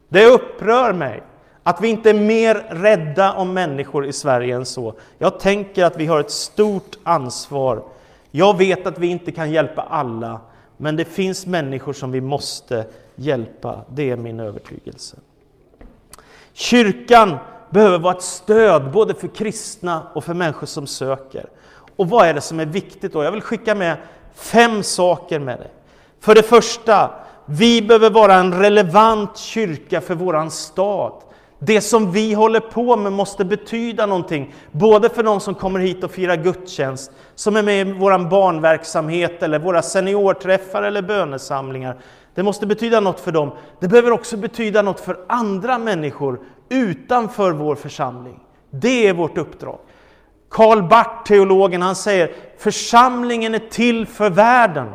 Det 0.09 0.25
upprör 0.25 0.93
mig 0.93 1.23
att 1.63 1.81
vi 1.81 1.87
inte 1.87 2.09
är 2.09 2.13
mer 2.13 2.55
rädda 2.69 3.33
om 3.33 3.53
människor 3.53 4.05
i 4.05 4.13
Sverige 4.13 4.55
än 4.55 4.65
så. 4.65 4.93
Jag 5.17 5.39
tänker 5.39 5.85
att 5.85 5.97
vi 5.97 6.05
har 6.05 6.19
ett 6.19 6.31
stort 6.31 6.97
ansvar. 7.03 7.83
Jag 8.31 8.57
vet 8.57 8.87
att 8.87 8.99
vi 8.99 9.07
inte 9.07 9.31
kan 9.31 9.51
hjälpa 9.51 9.81
alla, 9.81 10.39
men 10.81 10.95
det 10.95 11.05
finns 11.05 11.45
människor 11.45 11.93
som 11.93 12.11
vi 12.11 12.21
måste 12.21 12.85
hjälpa. 13.15 13.81
Det 13.89 14.09
är 14.09 14.15
min 14.15 14.39
övertygelse. 14.39 15.17
Kyrkan 16.53 17.37
behöver 17.69 17.99
vara 17.99 18.15
ett 18.15 18.21
stöd 18.21 18.91
både 18.91 19.13
för 19.13 19.27
kristna 19.27 20.07
och 20.13 20.23
för 20.23 20.33
människor 20.33 20.67
som 20.67 20.87
söker. 20.87 21.45
Och 21.95 22.09
vad 22.09 22.27
är 22.27 22.33
det 22.33 22.41
som 22.41 22.59
är 22.59 22.65
viktigt 22.65 23.13
då? 23.13 23.23
Jag 23.23 23.31
vill 23.31 23.41
skicka 23.41 23.75
med 23.75 23.97
fem 24.35 24.83
saker 24.83 25.39
med 25.39 25.59
dig. 25.59 25.71
För 26.19 26.35
det 26.35 26.43
första, 26.43 27.11
vi 27.45 27.81
behöver 27.81 28.09
vara 28.09 28.35
en 28.35 28.53
relevant 28.53 29.37
kyrka 29.37 30.01
för 30.01 30.15
våran 30.15 30.51
stad. 30.51 31.13
Det 31.59 31.81
som 31.81 32.11
vi 32.11 32.33
håller 32.33 32.59
på 32.59 32.95
med 32.95 33.11
måste 33.11 33.45
betyda 33.45 34.05
någonting, 34.05 34.53
både 34.71 35.09
för 35.09 35.23
de 35.23 35.39
som 35.39 35.55
kommer 35.55 35.79
hit 35.79 36.03
och 36.03 36.11
firar 36.11 36.35
gudstjänst, 36.35 37.11
som 37.35 37.55
är 37.55 37.63
med 37.63 37.87
i 37.87 37.91
vår 37.91 38.29
barnverksamhet, 38.29 39.43
eller 39.43 39.59
våra 39.59 39.81
seniorträffar 39.81 40.83
eller 40.83 41.01
bönesamlingar. 41.01 41.97
Det 42.35 42.43
måste 42.43 42.67
betyda 42.67 42.99
något 42.99 43.19
för 43.19 43.31
dem. 43.31 43.51
Det 43.79 43.87
behöver 43.87 44.11
också 44.11 44.37
betyda 44.37 44.81
något 44.81 44.99
för 44.99 45.19
andra 45.29 45.77
människor 45.77 46.39
utanför 46.69 47.51
vår 47.51 47.75
församling. 47.75 48.39
Det 48.69 49.07
är 49.07 49.13
vårt 49.13 49.37
uppdrag. 49.37 49.79
Karl 50.49 50.81
Barth, 50.81 51.23
teologen, 51.25 51.81
han 51.81 51.95
säger 51.95 52.31
församlingen 52.57 53.55
är 53.55 53.59
till 53.59 54.07
för 54.07 54.29
världen. 54.29 54.87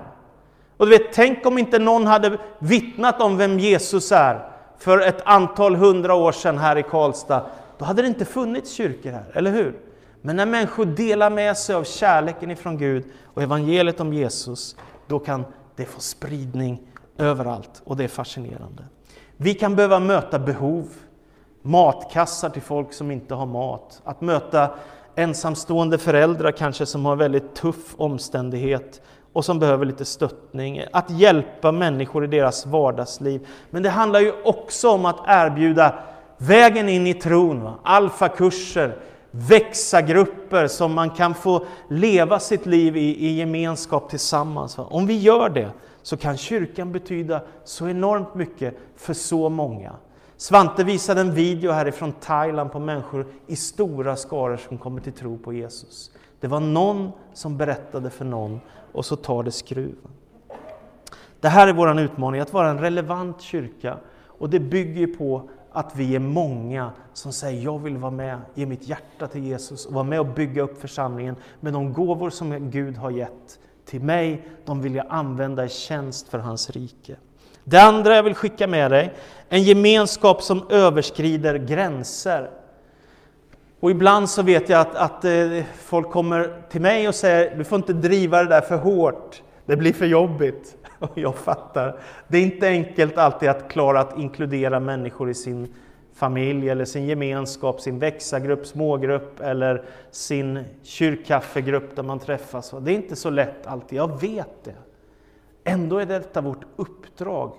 Och 0.77 0.87
du 0.87 0.99
vet, 0.99 1.13
tänk 1.13 1.47
om 1.47 1.59
inte 1.59 1.79
någon 1.79 2.07
hade 2.07 2.39
vittnat 2.59 3.21
om 3.21 3.37
vem 3.37 3.59
Jesus 3.59 4.13
är 4.13 4.54
för 4.79 5.01
ett 5.01 5.23
antal 5.25 5.77
hundra 5.77 6.15
år 6.15 6.33
sedan 6.33 6.59
här 6.59 6.79
i 6.79 6.83
Karlstad, 6.83 7.47
då 7.79 7.85
hade 7.85 8.03
det 8.03 8.09
inte 8.09 8.25
funnits 8.25 8.73
kyrkor 8.73 9.11
här, 9.11 9.31
eller 9.33 9.51
hur? 9.51 9.81
Men 10.23 10.37
när 10.37 10.47
människor 10.47 10.85
delar 10.85 11.31
med 11.31 11.57
sig 11.57 11.75
av 11.75 11.85
kärleken 11.85 12.51
ifrån 12.51 12.79
Gud 12.79 13.05
och 13.25 13.43
evangeliet 13.43 14.01
om 14.01 14.13
Jesus, 14.13 14.77
då 15.07 15.19
kan 15.19 15.45
det 15.77 15.85
få 15.85 16.01
spridning 16.01 16.81
överallt 17.19 17.83
och 17.85 17.97
det 17.97 18.05
är 18.05 18.09
fascinerande. 18.09 18.85
Vi 19.37 19.55
kan 19.55 19.77
behöva 19.77 19.99
möta 19.99 20.39
behov, 20.39 20.89
matkassar 21.63 22.51
till 22.51 22.63
folk 22.63 22.93
som 22.93 23.11
inte 23.11 23.35
har 23.35 23.47
mat, 23.47 24.03
att 24.05 24.21
möta 24.21 24.71
ensamstående 25.15 25.99
föräldrar 25.99 26.53
kanske 26.53 26.87
som 26.87 27.07
har 27.07 27.17
väldigt 27.17 27.55
tuff 27.55 27.95
omständighet 27.97 29.03
och 29.35 29.45
som 29.45 29.59
behöver 29.59 29.87
lite 29.87 30.05
stöttning, 30.05 30.85
att 30.93 31.11
hjälpa 31.11 31.73
människor 31.73 32.25
i 32.25 32.27
deras 32.27 32.67
vardagsliv. 32.67 33.47
Men 33.71 33.83
det 33.83 33.91
handlar 33.91 34.21
ju 34.21 34.33
också 34.45 34.91
om 34.91 35.07
att 35.07 35.21
erbjuda 35.27 35.95
vägen 36.39 36.89
in 36.89 37.07
i 37.07 37.15
tron, 37.15 37.63
va? 37.63 37.75
alfakurser, 37.83 38.97
växa-grupper 39.31 40.67
som 40.67 40.95
man 40.95 41.11
kan 41.11 41.35
få 41.35 41.67
leva 41.89 42.39
sitt 42.41 42.67
liv 42.67 42.97
i, 42.97 43.27
i 43.27 43.39
gemenskap 43.39 44.11
tillsammans. 44.11 44.79
Va? 44.79 44.87
Om 44.91 45.07
vi 45.07 45.19
gör 45.19 45.49
det 45.49 45.71
så 46.03 46.17
kan 46.17 46.37
kyrkan 46.37 46.93
betyda 46.93 47.41
så 47.65 47.89
enormt 47.89 48.35
mycket 48.35 48.79
för 48.97 49.15
så 49.15 49.49
många. 49.49 49.93
Svante 50.37 50.85
visade 50.85 51.21
en 51.21 51.35
video 51.35 51.73
härifrån 51.73 52.13
Thailand 52.13 52.73
på 52.73 52.79
människor 52.79 53.27
i 53.47 53.57
stora 53.57 54.17
skaror 54.17 54.57
som 54.69 54.79
kommer 54.79 55.01
till 55.01 55.13
tro 55.13 55.39
på 55.39 55.53
Jesus. 55.53 56.11
Det 56.41 56.47
var 56.47 56.61
någon 56.61 57.13
som 57.33 57.57
berättade 57.57 58.11
för 58.11 58.25
någon 58.25 58.61
och 58.93 59.05
så 59.05 59.17
tar 59.17 59.43
det 59.43 59.53
skruven. 59.53 60.11
Det 61.41 61.49
här 61.49 61.69
är 61.69 61.73
vår 61.73 62.01
utmaning, 62.01 62.41
att 62.41 62.53
vara 62.53 62.71
en 62.71 62.79
relevant 62.79 63.41
kyrka. 63.41 63.99
Och 64.27 64.51
det 64.51 64.61
bygger 64.61 65.07
på 65.07 65.49
att 65.73 65.97
vi 65.97 66.15
är 66.15 66.19
många 66.21 66.91
som 67.13 67.33
säger 67.33 67.63
jag 67.63 67.79
vill 67.79 67.97
vara 67.97 68.11
med, 68.11 68.39
ge 68.55 68.67
mitt 68.67 68.89
hjärta 68.89 69.27
till 69.27 69.45
Jesus 69.45 69.87
och 69.87 69.93
vara 69.93 70.05
med 70.05 70.21
och 70.21 70.27
bygga 70.27 70.63
upp 70.63 70.81
församlingen 70.81 71.37
med 71.61 71.73
de 71.73 71.93
gåvor 71.93 72.31
som 72.31 72.71
Gud 72.71 72.97
har 72.97 73.11
gett 73.11 73.59
till 73.85 74.01
mig. 74.01 74.49
De 74.65 74.83
vill 74.83 74.95
jag 74.95 75.07
använda 75.09 75.65
i 75.65 75.69
tjänst 75.69 76.29
för 76.29 76.39
hans 76.39 76.71
rike. 76.71 77.17
Det 77.65 77.79
andra 77.79 78.17
jag 78.17 78.23
vill 78.23 78.35
skicka 78.35 78.67
med 78.67 78.91
dig, 78.91 79.15
en 79.49 79.63
gemenskap 79.63 80.43
som 80.43 80.63
överskrider 80.71 81.55
gränser. 81.55 82.51
Och 83.85 83.91
ibland 83.91 84.31
så 84.31 84.43
vet 84.43 84.69
jag 84.69 84.81
att, 84.81 84.95
att 84.95 85.25
eh, 85.25 85.65
folk 85.77 86.11
kommer 86.11 86.63
till 86.71 86.81
mig 86.81 87.09
och 87.09 87.15
säger 87.15 87.57
du 87.57 87.65
får 87.65 87.77
inte 87.77 87.93
driva 87.93 88.43
det 88.43 88.49
där 88.49 88.61
för 88.61 88.77
hårt, 88.77 89.43
det 89.67 89.77
blir 89.77 89.93
för 89.93 90.07
jobbigt. 90.07 90.77
Och 90.99 91.19
jag 91.19 91.35
fattar. 91.37 91.99
Det 92.29 92.39
är 92.39 92.43
inte 92.43 92.69
enkelt 92.69 93.19
alltid 93.19 93.49
att 93.49 93.69
klara 93.69 94.01
att 94.01 94.19
inkludera 94.19 94.81
människor 94.81 95.31
i 95.31 95.35
sin 95.35 95.75
familj 96.15 96.69
eller 96.69 96.85
sin 96.85 97.07
gemenskap, 97.07 97.81
sin 97.81 97.99
växagrupp, 97.99 98.67
smågrupp 98.67 99.41
eller 99.41 99.85
sin 100.11 100.65
kyrkkaffegrupp 100.83 101.97
där 101.97 102.03
man 102.03 102.19
träffas. 102.19 102.75
Det 102.81 102.93
är 102.93 102.97
inte 102.97 103.17
så 103.17 103.31
lätt 103.31 103.67
alltid, 103.67 103.99
jag 103.99 104.21
vet 104.21 104.65
det. 104.65 104.77
Ändå 105.65 105.99
är 105.99 106.07
detta 106.07 106.41
vårt 106.41 106.65
uppdrag. 106.77 107.53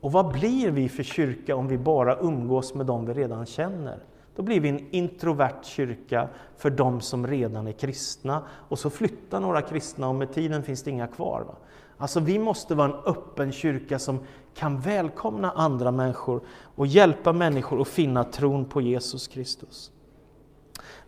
Och 0.00 0.12
vad 0.12 0.32
blir 0.32 0.70
vi 0.70 0.88
för 0.88 1.02
kyrka 1.02 1.56
om 1.56 1.68
vi 1.68 1.78
bara 1.78 2.16
umgås 2.18 2.74
med 2.74 2.86
dem 2.86 3.06
vi 3.06 3.12
redan 3.12 3.46
känner? 3.46 3.98
Då 4.36 4.42
blir 4.42 4.60
vi 4.60 4.68
en 4.68 4.88
introvert 4.90 5.64
kyrka 5.64 6.28
för 6.56 6.70
de 6.70 7.00
som 7.00 7.26
redan 7.26 7.66
är 7.66 7.72
kristna. 7.72 8.42
Och 8.50 8.78
så 8.78 8.90
flyttar 8.90 9.40
några 9.40 9.62
kristna 9.62 10.08
och 10.08 10.14
med 10.14 10.32
tiden 10.32 10.62
finns 10.62 10.82
det 10.82 10.90
inga 10.90 11.06
kvar. 11.06 11.40
Va? 11.40 11.54
Alltså 11.96 12.20
vi 12.20 12.38
måste 12.38 12.74
vara 12.74 12.88
en 12.88 13.00
öppen 13.06 13.52
kyrka 13.52 13.98
som 13.98 14.18
kan 14.54 14.80
välkomna 14.80 15.50
andra 15.50 15.90
människor 15.90 16.40
och 16.74 16.86
hjälpa 16.86 17.32
människor 17.32 17.80
att 17.80 17.88
finna 17.88 18.24
tron 18.24 18.64
på 18.64 18.80
Jesus 18.80 19.28
Kristus. 19.28 19.90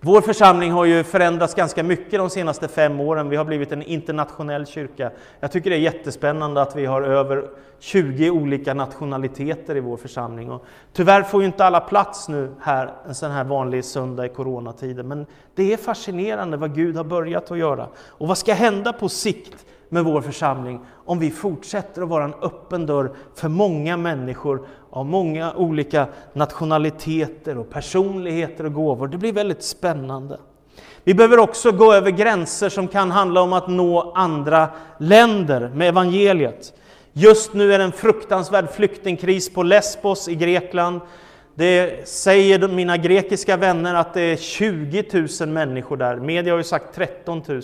Vår 0.01 0.21
församling 0.21 0.73
har 0.73 0.85
ju 0.85 1.05
förändrats 1.05 1.55
ganska 1.55 1.83
mycket 1.83 2.13
de 2.13 2.31
senaste 2.31 2.69
fem 2.69 3.01
åren. 3.01 3.29
Vi 3.29 3.37
har 3.37 3.45
blivit 3.45 3.73
en 3.73 3.83
internationell 3.83 4.67
kyrka. 4.67 5.11
Jag 5.41 5.53
tycker 5.53 5.71
det 5.71 5.77
är 5.77 5.81
jättespännande 5.81 6.63
att 6.63 6.77
vi 6.77 6.87
har 6.87 7.03
över 7.03 7.49
20 7.79 8.31
olika 8.31 8.75
nationaliteter 8.75 9.77
i 9.77 9.81
vår 9.81 9.97
församling. 9.97 10.51
Och 10.51 10.65
tyvärr 10.93 11.23
får 11.23 11.41
ju 11.41 11.47
inte 11.47 11.65
alla 11.65 11.81
plats 11.81 12.29
nu 12.29 12.51
här 12.61 12.95
en 13.09 13.15
sån 13.15 13.31
här 13.31 13.45
vanlig 13.45 13.85
söndag 13.85 14.27
i 14.27 14.29
coronatider. 14.29 15.03
Men 15.03 15.27
det 15.55 15.73
är 15.73 15.77
fascinerande 15.77 16.57
vad 16.57 16.75
Gud 16.75 16.97
har 16.97 17.05
börjat 17.05 17.51
att 17.51 17.59
göra. 17.59 17.89
Och 18.09 18.29
vad 18.29 18.39
ska 18.39 18.55
hända 18.55 18.93
på 18.93 19.09
sikt 19.09 19.67
med 19.89 20.05
vår 20.05 20.21
församling 20.21 20.81
om 21.05 21.19
vi 21.19 21.31
fortsätter 21.31 22.03
att 22.03 22.09
vara 22.09 22.25
en 22.25 22.35
öppen 22.35 22.87
dörr 22.87 23.13
för 23.35 23.49
många 23.49 23.97
människor 23.97 24.67
av 24.93 25.07
många 25.07 25.53
olika 25.53 26.07
nationaliteter 26.33 27.59
och 27.59 27.71
personligheter 27.71 28.67
och 28.67 28.73
gåvor. 28.73 29.09
Det 29.09 29.19
blir 29.19 29.33
väldigt 29.33 29.63
spännande. 29.63 30.39
Vi 31.05 31.15
behöver 31.15 31.39
också 31.39 31.73
gå 31.73 31.93
över 31.93 32.11
gränser 32.11 32.69
som 32.69 32.89
kan 32.89 33.11
handla 33.11 33.41
om 33.41 33.53
att 33.53 33.69
nå 33.69 34.13
andra 34.15 34.69
länder 34.99 35.71
med 35.75 35.89
evangeliet. 35.89 36.73
Just 37.13 37.55
nu 37.55 37.75
är 37.75 37.79
det 37.79 37.85
en 37.85 37.93
fruktansvärd 37.93 38.71
flyktingkris 38.71 39.55
på 39.55 39.63
Lesbos 39.63 40.29
i 40.29 40.35
Grekland. 40.35 41.01
Det 41.55 42.09
säger 42.09 42.69
mina 42.69 42.97
grekiska 42.97 43.57
vänner 43.57 43.95
att 43.95 44.15
det 44.15 44.21
är 44.21 44.37
20 44.37 45.27
000 45.41 45.49
människor 45.49 45.97
där. 45.97 46.17
Media 46.17 46.53
har 46.53 46.59
ju 46.59 46.65
sagt 46.65 46.95
13 46.95 47.43
000. 47.49 47.63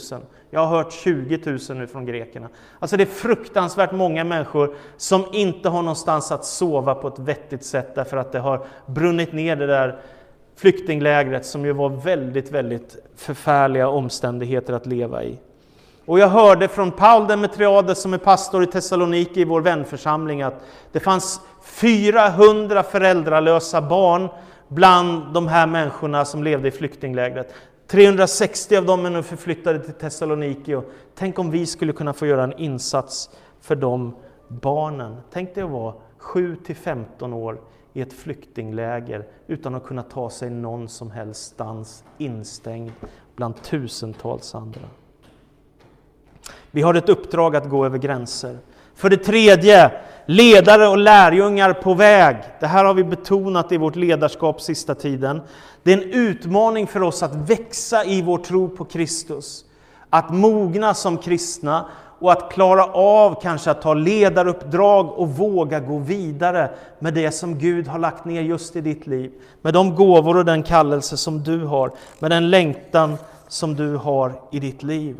Jag 0.50 0.60
har 0.66 0.76
hört 0.76 0.92
20 0.92 1.40
000 1.44 1.78
nu 1.78 1.86
från 1.86 2.06
grekerna. 2.06 2.48
Alltså 2.78 2.96
det 2.96 3.02
är 3.02 3.06
fruktansvärt 3.06 3.92
många 3.92 4.24
människor 4.24 4.74
som 4.96 5.24
inte 5.32 5.68
har 5.68 5.82
någonstans 5.82 6.32
att 6.32 6.44
sova 6.44 6.94
på 6.94 7.08
ett 7.08 7.18
vettigt 7.18 7.64
sätt 7.64 7.94
därför 7.94 8.16
att 8.16 8.32
det 8.32 8.38
har 8.38 8.66
brunnit 8.86 9.32
ner 9.32 9.56
det 9.56 9.66
där 9.66 10.00
flyktinglägret 10.56 11.46
som 11.46 11.64
ju 11.64 11.72
var 11.72 11.88
väldigt, 11.88 12.50
väldigt 12.50 12.96
förfärliga 13.16 13.88
omständigheter 13.88 14.72
att 14.72 14.86
leva 14.86 15.24
i. 15.24 15.38
Och 16.08 16.18
jag 16.18 16.28
hörde 16.28 16.68
från 16.68 16.90
Paul 16.90 17.26
Demetriades 17.26 18.02
som 18.02 18.14
är 18.14 18.18
pastor 18.18 18.62
i 18.62 18.66
Thessaloniki 18.66 19.40
i 19.40 19.44
vår 19.44 19.60
vänförsamling 19.60 20.42
att 20.42 20.64
det 20.92 21.00
fanns 21.00 21.40
400 21.62 22.82
föräldralösa 22.82 23.82
barn 23.82 24.28
bland 24.68 25.34
de 25.34 25.48
här 25.48 25.66
människorna 25.66 26.24
som 26.24 26.42
levde 26.44 26.68
i 26.68 26.70
flyktinglägret. 26.70 27.54
360 27.86 28.76
av 28.76 28.84
dem 28.84 29.06
är 29.06 29.10
nu 29.10 29.22
förflyttade 29.22 29.78
till 29.78 29.94
Thessaloniki 29.94 30.74
och 30.74 30.84
tänk 31.14 31.38
om 31.38 31.50
vi 31.50 31.66
skulle 31.66 31.92
kunna 31.92 32.12
få 32.12 32.26
göra 32.26 32.44
en 32.44 32.58
insats 32.58 33.30
för 33.60 33.76
de 33.76 34.16
barnen. 34.48 35.16
Tänk 35.32 35.54
dig 35.54 35.64
att 35.64 35.70
vara 35.70 35.94
7 36.18 36.56
till 36.56 36.76
15 36.76 37.32
år 37.32 37.60
i 37.92 38.00
ett 38.00 38.12
flyktingläger 38.12 39.26
utan 39.46 39.74
att 39.74 39.84
kunna 39.84 40.02
ta 40.02 40.30
sig 40.30 40.50
någon 40.50 40.88
som 40.88 41.10
helst 41.10 41.44
stans 41.44 42.04
instängd 42.18 42.92
bland 43.36 43.62
tusentals 43.62 44.54
andra. 44.54 44.82
Vi 46.70 46.82
har 46.82 46.94
ett 46.94 47.08
uppdrag 47.08 47.56
att 47.56 47.68
gå 47.68 47.86
över 47.86 47.98
gränser. 47.98 48.58
För 48.96 49.10
det 49.10 49.16
tredje, 49.16 49.90
ledare 50.26 50.88
och 50.88 50.98
lärjungar 50.98 51.72
på 51.72 51.94
väg. 51.94 52.36
Det 52.60 52.66
här 52.66 52.84
har 52.84 52.94
vi 52.94 53.04
betonat 53.04 53.72
i 53.72 53.76
vårt 53.76 53.96
ledarskap 53.96 54.60
sista 54.60 54.94
tiden. 54.94 55.40
Det 55.82 55.92
är 55.92 55.96
en 55.96 56.12
utmaning 56.12 56.86
för 56.86 57.02
oss 57.02 57.22
att 57.22 57.34
växa 57.34 58.04
i 58.04 58.22
vår 58.22 58.38
tro 58.38 58.68
på 58.68 58.84
Kristus. 58.84 59.64
Att 60.10 60.30
mogna 60.30 60.94
som 60.94 61.18
kristna 61.18 61.84
och 62.18 62.32
att 62.32 62.52
klara 62.52 62.84
av 62.92 63.40
kanske 63.42 63.70
att 63.70 63.82
ta 63.82 63.94
ledaruppdrag 63.94 65.12
och 65.12 65.28
våga 65.28 65.80
gå 65.80 65.98
vidare 65.98 66.70
med 66.98 67.14
det 67.14 67.32
som 67.32 67.58
Gud 67.58 67.88
har 67.88 67.98
lagt 67.98 68.24
ner 68.24 68.42
just 68.42 68.76
i 68.76 68.80
ditt 68.80 69.06
liv. 69.06 69.32
Med 69.62 69.74
de 69.74 69.94
gåvor 69.94 70.36
och 70.36 70.44
den 70.44 70.62
kallelse 70.62 71.16
som 71.16 71.42
du 71.42 71.64
har, 71.64 71.92
med 72.18 72.30
den 72.30 72.50
längtan 72.50 73.16
som 73.48 73.74
du 73.74 73.96
har 73.96 74.32
i 74.50 74.60
ditt 74.60 74.82
liv. 74.82 75.16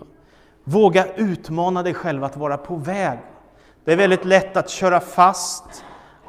Våga 0.70 1.06
utmana 1.16 1.82
dig 1.82 1.94
själv 1.94 2.24
att 2.24 2.36
vara 2.36 2.56
på 2.56 2.76
väg. 2.76 3.18
Det 3.84 3.92
är 3.92 3.96
väldigt 3.96 4.24
lätt 4.24 4.56
att 4.56 4.70
köra 4.70 5.00
fast, 5.00 5.64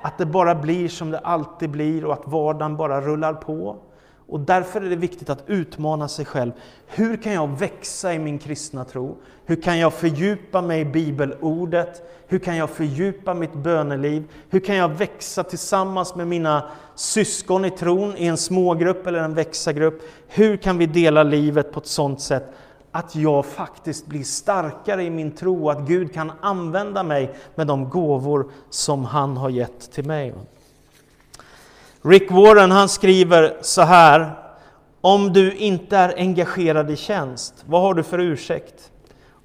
att 0.01 0.17
det 0.17 0.25
bara 0.25 0.55
blir 0.55 0.89
som 0.89 1.11
det 1.11 1.19
alltid 1.19 1.69
blir 1.69 2.05
och 2.05 2.13
att 2.13 2.27
vardagen 2.27 2.77
bara 2.77 3.01
rullar 3.01 3.33
på. 3.33 3.77
Och 4.27 4.39
därför 4.39 4.81
är 4.81 4.89
det 4.89 4.95
viktigt 4.95 5.29
att 5.29 5.43
utmana 5.47 6.07
sig 6.07 6.25
själv. 6.25 6.51
Hur 6.87 7.17
kan 7.17 7.33
jag 7.33 7.47
växa 7.59 8.13
i 8.13 8.19
min 8.19 8.39
kristna 8.39 8.85
tro? 8.85 9.17
Hur 9.45 9.61
kan 9.61 9.79
jag 9.79 9.93
fördjupa 9.93 10.61
mig 10.61 10.81
i 10.81 10.85
bibelordet? 10.85 12.01
Hur 12.27 12.39
kan 12.39 12.57
jag 12.57 12.69
fördjupa 12.69 13.33
mitt 13.33 13.53
böneliv? 13.53 14.23
Hur 14.49 14.59
kan 14.59 14.75
jag 14.75 14.89
växa 14.89 15.43
tillsammans 15.43 16.15
med 16.15 16.27
mina 16.27 16.69
syskon 16.95 17.65
i 17.65 17.71
tron 17.71 18.17
i 18.17 18.25
en 18.25 18.37
smågrupp 18.37 19.07
eller 19.07 19.19
en 19.19 19.33
växagrupp? 19.33 20.01
Hur 20.27 20.57
kan 20.57 20.77
vi 20.77 20.85
dela 20.85 21.23
livet 21.23 21.71
på 21.71 21.79
ett 21.79 21.87
sådant 21.87 22.21
sätt 22.21 22.53
att 22.91 23.15
jag 23.15 23.45
faktiskt 23.45 24.07
blir 24.07 24.23
starkare 24.23 25.03
i 25.03 25.09
min 25.09 25.31
tro, 25.31 25.69
att 25.69 25.79
Gud 25.79 26.13
kan 26.13 26.31
använda 26.41 27.03
mig 27.03 27.35
med 27.55 27.67
de 27.67 27.89
gåvor 27.89 28.51
som 28.69 29.05
han 29.05 29.37
har 29.37 29.49
gett 29.49 29.91
till 29.91 30.05
mig. 30.05 30.33
Rick 32.01 32.31
Warren 32.31 32.71
han 32.71 32.89
skriver 32.89 33.57
så 33.61 33.81
här, 33.81 34.31
om 35.01 35.33
du 35.33 35.53
inte 35.53 35.97
är 35.97 36.13
engagerad 36.17 36.91
i 36.91 36.95
tjänst, 36.95 37.53
vad 37.65 37.81
har 37.81 37.93
du 37.93 38.03
för 38.03 38.19
ursäkt? 38.19 38.91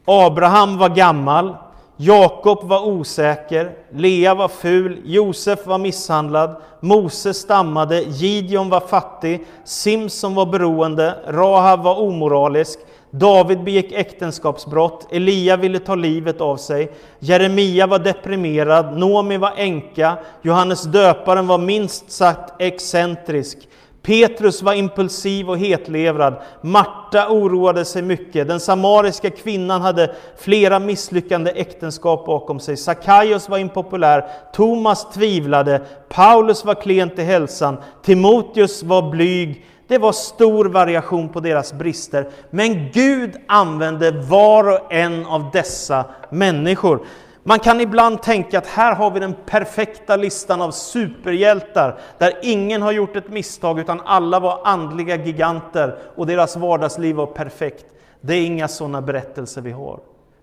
Abraham 0.04 0.78
var 0.78 0.88
gammal, 0.88 1.56
Jakob 1.96 2.64
var 2.64 2.86
osäker, 2.86 3.72
Lea 3.92 4.34
var 4.34 4.48
ful, 4.48 5.00
Josef 5.04 5.66
var 5.66 5.78
misshandlad, 5.78 6.56
Mose 6.80 7.34
stammade, 7.34 8.00
Gideon 8.02 8.70
var 8.70 8.80
fattig, 8.80 9.46
Simson 9.64 10.34
var 10.34 10.46
beroende, 10.46 11.18
Rahab 11.26 11.82
var 11.82 12.00
omoralisk, 12.00 12.78
David 13.16 13.64
begick 13.64 13.92
äktenskapsbrott, 13.92 15.12
Elia 15.12 15.56
ville 15.56 15.78
ta 15.78 15.94
livet 15.94 16.40
av 16.40 16.56
sig, 16.56 16.92
Jeremia 17.18 17.86
var 17.86 17.98
deprimerad, 17.98 18.98
Nomi 18.98 19.36
var 19.36 19.52
änka, 19.56 20.18
Johannes 20.42 20.82
döparen 20.82 21.46
var 21.46 21.58
minst 21.58 22.10
sagt 22.10 22.62
excentrisk, 22.62 23.58
Petrus 24.02 24.62
var 24.62 24.74
impulsiv 24.74 25.50
och 25.50 25.58
hetlevrad, 25.58 26.42
Marta 26.60 27.28
oroade 27.28 27.84
sig 27.84 28.02
mycket, 28.02 28.48
den 28.48 28.60
samariska 28.60 29.30
kvinnan 29.30 29.82
hade 29.82 30.14
flera 30.38 30.78
misslyckande 30.78 31.50
äktenskap 31.50 32.26
bakom 32.26 32.60
sig, 32.60 32.76
Sakaios 32.76 33.48
var 33.48 33.58
impopulär, 33.58 34.24
Thomas 34.52 35.10
tvivlade, 35.10 35.82
Paulus 36.08 36.64
var 36.64 36.74
klent 36.74 37.18
i 37.18 37.22
hälsan, 37.22 37.76
Timoteus 38.02 38.82
var 38.82 39.10
blyg, 39.10 39.66
det 39.86 39.98
var 39.98 40.12
stor 40.12 40.64
variation 40.64 41.28
på 41.28 41.40
deras 41.40 41.72
brister, 41.72 42.28
men 42.50 42.90
Gud 42.92 43.36
använde 43.46 44.10
var 44.10 44.72
och 44.72 44.92
en 44.92 45.26
av 45.26 45.50
dessa 45.52 46.04
människor. 46.30 47.06
Man 47.46 47.58
kan 47.58 47.80
ibland 47.80 48.22
tänka 48.22 48.58
att 48.58 48.66
här 48.66 48.94
har 48.94 49.10
vi 49.10 49.20
den 49.20 49.34
perfekta 49.46 50.16
listan 50.16 50.62
av 50.62 50.70
superhjältar, 50.70 51.98
där 52.18 52.32
ingen 52.42 52.82
har 52.82 52.92
gjort 52.92 53.16
ett 53.16 53.28
misstag, 53.28 53.78
utan 53.78 54.00
alla 54.04 54.40
var 54.40 54.60
andliga 54.64 55.16
giganter 55.16 55.98
och 56.16 56.26
deras 56.26 56.56
vardagsliv 56.56 57.16
var 57.16 57.26
perfekt. 57.26 57.86
Det 58.20 58.34
är 58.34 58.46
inga 58.46 58.68
sådana 58.68 59.02
berättelser 59.02 59.60
vi 59.60 59.70
har. 59.70 60.00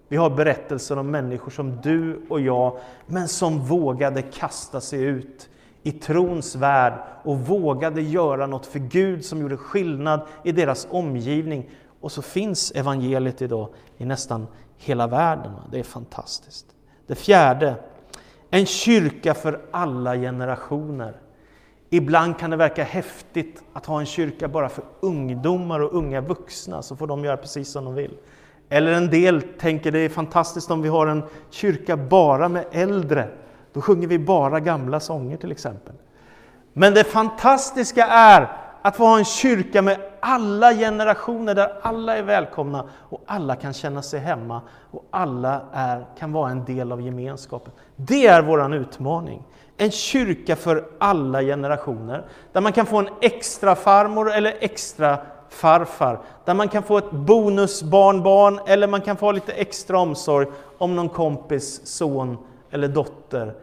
Vi 0.07 0.17
har 0.17 0.29
berättelser 0.29 0.97
om 0.97 1.11
människor 1.11 1.51
som 1.51 1.81
du 1.81 2.21
och 2.29 2.41
jag, 2.41 2.77
men 3.05 3.27
som 3.27 3.59
vågade 3.59 4.21
kasta 4.21 4.81
sig 4.81 5.03
ut 5.03 5.49
i 5.83 5.91
trons 5.91 6.55
värld 6.55 6.93
och 7.23 7.39
vågade 7.39 8.01
göra 8.01 8.47
något 8.47 8.65
för 8.65 8.79
Gud 8.79 9.25
som 9.25 9.41
gjorde 9.41 9.57
skillnad 9.57 10.21
i 10.43 10.51
deras 10.51 10.87
omgivning. 10.89 11.69
Och 12.01 12.11
så 12.11 12.21
finns 12.21 12.71
evangeliet 12.71 13.41
idag 13.41 13.69
i 13.97 14.05
nästan 14.05 14.47
hela 14.77 15.07
världen. 15.07 15.51
Det 15.71 15.79
är 15.79 15.83
fantastiskt. 15.83 16.65
Det 17.07 17.15
fjärde, 17.15 17.75
en 18.49 18.65
kyrka 18.65 19.33
för 19.33 19.61
alla 19.71 20.15
generationer. 20.15 21.21
Ibland 21.89 22.39
kan 22.39 22.49
det 22.49 22.57
verka 22.57 22.83
häftigt 22.83 23.63
att 23.73 23.85
ha 23.85 23.99
en 23.99 24.05
kyrka 24.05 24.47
bara 24.47 24.69
för 24.69 24.83
ungdomar 24.99 25.79
och 25.79 25.93
unga 25.93 26.21
vuxna, 26.21 26.81
så 26.81 26.95
får 26.95 27.07
de 27.07 27.23
göra 27.25 27.37
precis 27.37 27.71
som 27.71 27.85
de 27.85 27.95
vill. 27.95 28.17
Eller 28.69 28.91
en 28.91 29.09
del 29.09 29.41
tänker 29.41 29.91
det 29.91 29.99
är 29.99 30.09
fantastiskt 30.09 30.71
om 30.71 30.81
vi 30.81 30.89
har 30.89 31.07
en 31.07 31.23
kyrka 31.49 31.97
bara 31.97 32.49
med 32.49 32.65
äldre 32.71 33.27
då 33.73 33.81
sjunger 33.81 34.07
vi 34.07 34.19
bara 34.19 34.59
gamla 34.59 34.99
sånger 34.99 35.37
till 35.37 35.51
exempel. 35.51 35.93
Men 36.73 36.93
det 36.93 37.03
fantastiska 37.03 38.05
är 38.05 38.57
att 38.81 38.95
få 38.95 39.05
ha 39.05 39.17
en 39.17 39.25
kyrka 39.25 39.81
med 39.81 39.97
alla 40.19 40.73
generationer 40.73 41.55
där 41.55 41.73
alla 41.81 42.17
är 42.17 42.23
välkomna 42.23 42.85
och 42.93 43.21
alla 43.25 43.55
kan 43.55 43.73
känna 43.73 44.01
sig 44.01 44.19
hemma 44.19 44.61
och 44.91 45.05
alla 45.09 45.61
är, 45.73 46.05
kan 46.19 46.31
vara 46.33 46.51
en 46.51 46.65
del 46.65 46.91
av 46.91 47.01
gemenskapen. 47.01 47.73
Det 47.95 48.27
är 48.27 48.41
vår 48.41 48.75
utmaning. 48.75 49.43
En 49.77 49.91
kyrka 49.91 50.55
för 50.55 50.85
alla 50.99 51.41
generationer 51.41 52.25
där 52.51 52.61
man 52.61 52.73
kan 52.73 52.85
få 52.85 52.97
en 52.97 53.09
extra 53.21 53.75
farmor 53.75 54.31
eller 54.31 54.57
extra 54.59 55.17
farfar, 55.49 56.19
där 56.45 56.53
man 56.53 56.67
kan 56.67 56.83
få 56.83 56.97
ett 56.97 57.11
bonusbarnbarn 57.11 58.59
eller 58.65 58.87
man 58.87 59.01
kan 59.01 59.17
få 59.17 59.31
lite 59.31 59.51
extra 59.51 59.99
omsorg 59.99 60.47
om 60.77 60.95
någon 60.95 61.09
kompis 61.09 61.87
son 61.87 62.37
eller 62.71 62.87
dotter 62.87 63.53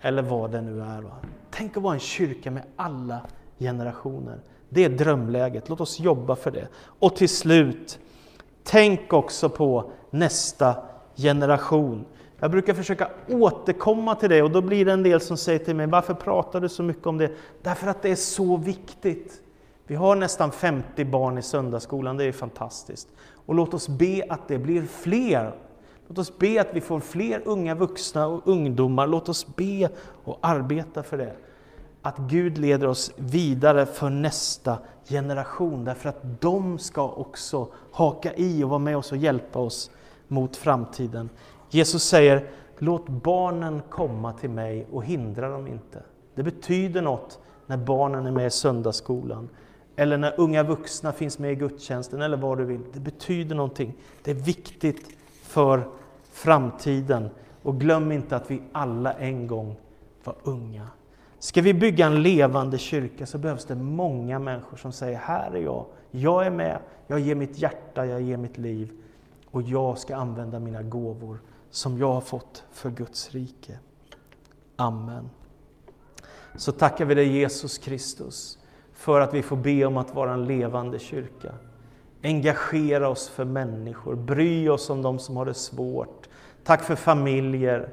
eller 0.00 0.22
vad 0.22 0.50
det 0.50 0.60
nu 0.60 0.80
är. 0.80 1.04
Tänk 1.50 1.76
att 1.76 1.82
vara 1.82 1.94
en 1.94 2.00
kyrka 2.00 2.50
med 2.50 2.62
alla 2.76 3.20
generationer. 3.58 4.40
Det 4.68 4.84
är 4.84 4.88
drömläget. 4.88 5.68
Låt 5.68 5.80
oss 5.80 6.00
jobba 6.00 6.36
för 6.36 6.50
det. 6.50 6.68
Och 6.76 7.16
till 7.16 7.28
slut, 7.28 7.98
tänk 8.64 9.12
också 9.12 9.48
på 9.48 9.90
nästa 10.10 10.76
generation. 11.16 12.04
Jag 12.38 12.50
brukar 12.50 12.74
försöka 12.74 13.10
återkomma 13.28 14.14
till 14.14 14.30
det 14.30 14.42
och 14.42 14.50
då 14.50 14.62
blir 14.62 14.84
det 14.84 14.92
en 14.92 15.02
del 15.02 15.20
som 15.20 15.36
säger 15.36 15.58
till 15.58 15.76
mig, 15.76 15.86
varför 15.86 16.14
pratar 16.14 16.60
du 16.60 16.68
så 16.68 16.82
mycket 16.82 17.06
om 17.06 17.18
det? 17.18 17.30
Därför 17.62 17.86
att 17.86 18.02
det 18.02 18.10
är 18.10 18.16
så 18.16 18.56
viktigt. 18.56 19.40
Vi 19.86 19.94
har 19.94 20.16
nästan 20.16 20.52
50 20.52 21.04
barn 21.04 21.38
i 21.38 21.42
söndagsskolan, 21.42 22.16
det 22.16 22.24
är 22.24 22.32
fantastiskt. 22.32 23.08
Och 23.46 23.54
låt 23.54 23.74
oss 23.74 23.88
be 23.88 24.24
att 24.28 24.48
det 24.48 24.58
blir 24.58 24.82
fler 24.82 25.54
Låt 26.08 26.18
oss 26.18 26.38
be 26.38 26.60
att 26.60 26.68
vi 26.72 26.80
får 26.80 27.00
fler 27.00 27.42
unga 27.44 27.74
vuxna 27.74 28.26
och 28.26 28.42
ungdomar. 28.44 29.06
Låt 29.06 29.28
oss 29.28 29.46
be 29.56 29.88
och 30.24 30.38
arbeta 30.40 31.02
för 31.02 31.18
det. 31.18 31.36
Att 32.02 32.18
Gud 32.18 32.58
leder 32.58 32.86
oss 32.86 33.12
vidare 33.16 33.86
för 33.86 34.10
nästa 34.10 34.78
generation, 35.08 35.84
därför 35.84 36.08
att 36.08 36.40
de 36.40 36.78
ska 36.78 37.08
också 37.08 37.68
haka 37.92 38.34
i 38.34 38.64
och 38.64 38.68
vara 38.68 38.78
med 38.78 38.96
oss 38.96 39.12
och 39.12 39.18
hjälpa 39.18 39.58
oss 39.58 39.90
mot 40.28 40.56
framtiden. 40.56 41.28
Jesus 41.70 42.02
säger, 42.02 42.48
låt 42.78 43.08
barnen 43.08 43.82
komma 43.88 44.32
till 44.32 44.50
mig 44.50 44.86
och 44.92 45.04
hindra 45.04 45.48
dem 45.48 45.66
inte. 45.66 46.02
Det 46.34 46.42
betyder 46.42 47.02
något 47.02 47.38
när 47.66 47.76
barnen 47.76 48.26
är 48.26 48.30
med 48.30 48.46
i 48.46 48.50
söndagsskolan, 48.50 49.48
eller 49.96 50.16
när 50.16 50.40
unga 50.40 50.62
vuxna 50.62 51.12
finns 51.12 51.38
med 51.38 51.52
i 51.52 51.54
gudstjänsten, 51.54 52.22
eller 52.22 52.36
vad 52.36 52.58
du 52.58 52.64
vill. 52.64 52.80
Det 52.92 53.00
betyder 53.00 53.54
någonting. 53.54 53.94
Det 54.22 54.30
är 54.30 54.34
viktigt 54.34 55.16
för 55.46 55.88
framtiden. 56.32 57.30
Och 57.62 57.80
glöm 57.80 58.12
inte 58.12 58.36
att 58.36 58.50
vi 58.50 58.62
alla 58.72 59.12
en 59.12 59.46
gång 59.46 59.76
var 60.24 60.34
unga. 60.42 60.88
Ska 61.38 61.62
vi 61.62 61.74
bygga 61.74 62.06
en 62.06 62.22
levande 62.22 62.78
kyrka 62.78 63.26
så 63.26 63.38
behövs 63.38 63.64
det 63.64 63.74
många 63.74 64.38
människor 64.38 64.76
som 64.76 64.92
säger 64.92 65.18
här 65.18 65.50
är 65.50 65.60
jag, 65.60 65.86
jag 66.10 66.46
är 66.46 66.50
med, 66.50 66.78
jag 67.06 67.20
ger 67.20 67.34
mitt 67.34 67.58
hjärta, 67.58 68.06
jag 68.06 68.22
ger 68.22 68.36
mitt 68.36 68.58
liv 68.58 68.92
och 69.50 69.62
jag 69.62 69.98
ska 69.98 70.16
använda 70.16 70.58
mina 70.58 70.82
gåvor 70.82 71.38
som 71.70 71.98
jag 71.98 72.12
har 72.12 72.20
fått 72.20 72.64
för 72.72 72.90
Guds 72.90 73.30
rike. 73.30 73.78
Amen. 74.76 75.30
Så 76.54 76.72
tackar 76.72 77.04
vi 77.04 77.14
dig 77.14 77.28
Jesus 77.28 77.78
Kristus 77.78 78.58
för 78.92 79.20
att 79.20 79.34
vi 79.34 79.42
får 79.42 79.56
be 79.56 79.84
om 79.84 79.96
att 79.96 80.14
vara 80.14 80.32
en 80.32 80.44
levande 80.44 80.98
kyrka. 80.98 81.54
Engagera 82.22 83.08
oss 83.08 83.28
för 83.28 83.44
människor, 83.44 84.14
bry 84.14 84.68
oss 84.68 84.90
om 84.90 85.02
de 85.02 85.18
som 85.18 85.36
har 85.36 85.46
det 85.46 85.54
svårt. 85.54 86.28
Tack 86.64 86.82
för 86.82 86.96
familjer, 86.96 87.88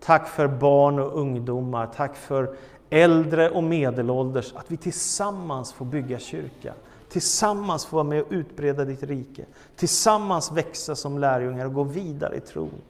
tack 0.00 0.28
för 0.28 0.48
barn 0.48 0.98
och 0.98 1.18
ungdomar, 1.18 1.88
tack 1.96 2.16
för 2.16 2.56
äldre 2.90 3.50
och 3.50 3.64
medelålders, 3.64 4.52
att 4.54 4.70
vi 4.70 4.76
tillsammans 4.76 5.72
får 5.72 5.84
bygga 5.84 6.18
kyrka. 6.18 6.74
Tillsammans 7.08 7.86
får 7.86 7.96
vara 7.96 8.04
med 8.04 8.22
och 8.22 8.26
utbreda 8.30 8.84
ditt 8.84 9.02
rike. 9.02 9.44
Tillsammans 9.76 10.52
växa 10.52 10.94
som 10.94 11.18
lärjungar 11.18 11.66
och 11.66 11.74
gå 11.74 11.82
vidare 11.82 12.36
i 12.36 12.40
tron. 12.40 12.80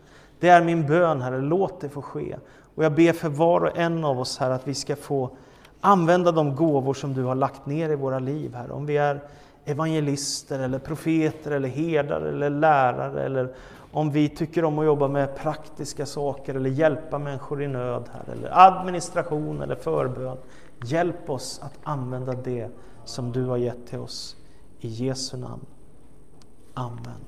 Det 0.40 0.48
är 0.48 0.64
min 0.64 0.86
bön, 0.86 1.22
Herre, 1.22 1.40
låt 1.40 1.80
det 1.80 1.88
få 1.88 2.02
ske. 2.02 2.36
Och 2.74 2.84
jag 2.84 2.94
ber 2.94 3.12
för 3.12 3.28
var 3.28 3.60
och 3.60 3.78
en 3.78 4.04
av 4.04 4.20
oss 4.20 4.38
här 4.38 4.50
att 4.50 4.68
vi 4.68 4.74
ska 4.74 4.96
få 4.96 5.30
använda 5.80 6.32
de 6.32 6.56
gåvor 6.56 6.94
som 6.94 7.14
du 7.14 7.22
har 7.22 7.34
lagt 7.34 7.66
ner 7.66 7.90
i 7.90 7.94
våra 7.94 8.18
liv, 8.18 8.54
Herre. 8.54 8.72
Om 8.72 8.86
vi 8.86 8.96
är 8.96 9.20
evangelister, 9.70 10.58
eller 10.58 10.78
profeter, 10.78 11.50
eller 11.50 11.68
herdar, 11.68 12.20
eller 12.20 12.50
lärare, 12.50 13.22
eller 13.22 13.54
om 13.92 14.10
vi 14.10 14.28
tycker 14.28 14.64
om 14.64 14.78
att 14.78 14.84
jobba 14.84 15.08
med 15.08 15.36
praktiska 15.36 16.06
saker, 16.06 16.54
eller 16.54 16.70
hjälpa 16.70 17.18
människor 17.18 17.62
i 17.62 17.68
nöd, 17.68 18.04
här, 18.12 18.32
eller 18.32 18.66
administration 18.66 19.62
eller 19.62 19.74
förbön. 19.74 20.36
Hjälp 20.84 21.30
oss 21.30 21.60
att 21.62 21.78
använda 21.82 22.32
det 22.32 22.68
som 23.04 23.32
du 23.32 23.44
har 23.44 23.56
gett 23.56 23.86
till 23.86 23.98
oss. 23.98 24.36
I 24.80 24.88
Jesu 24.88 25.36
namn. 25.36 25.66
Amen. 26.74 27.20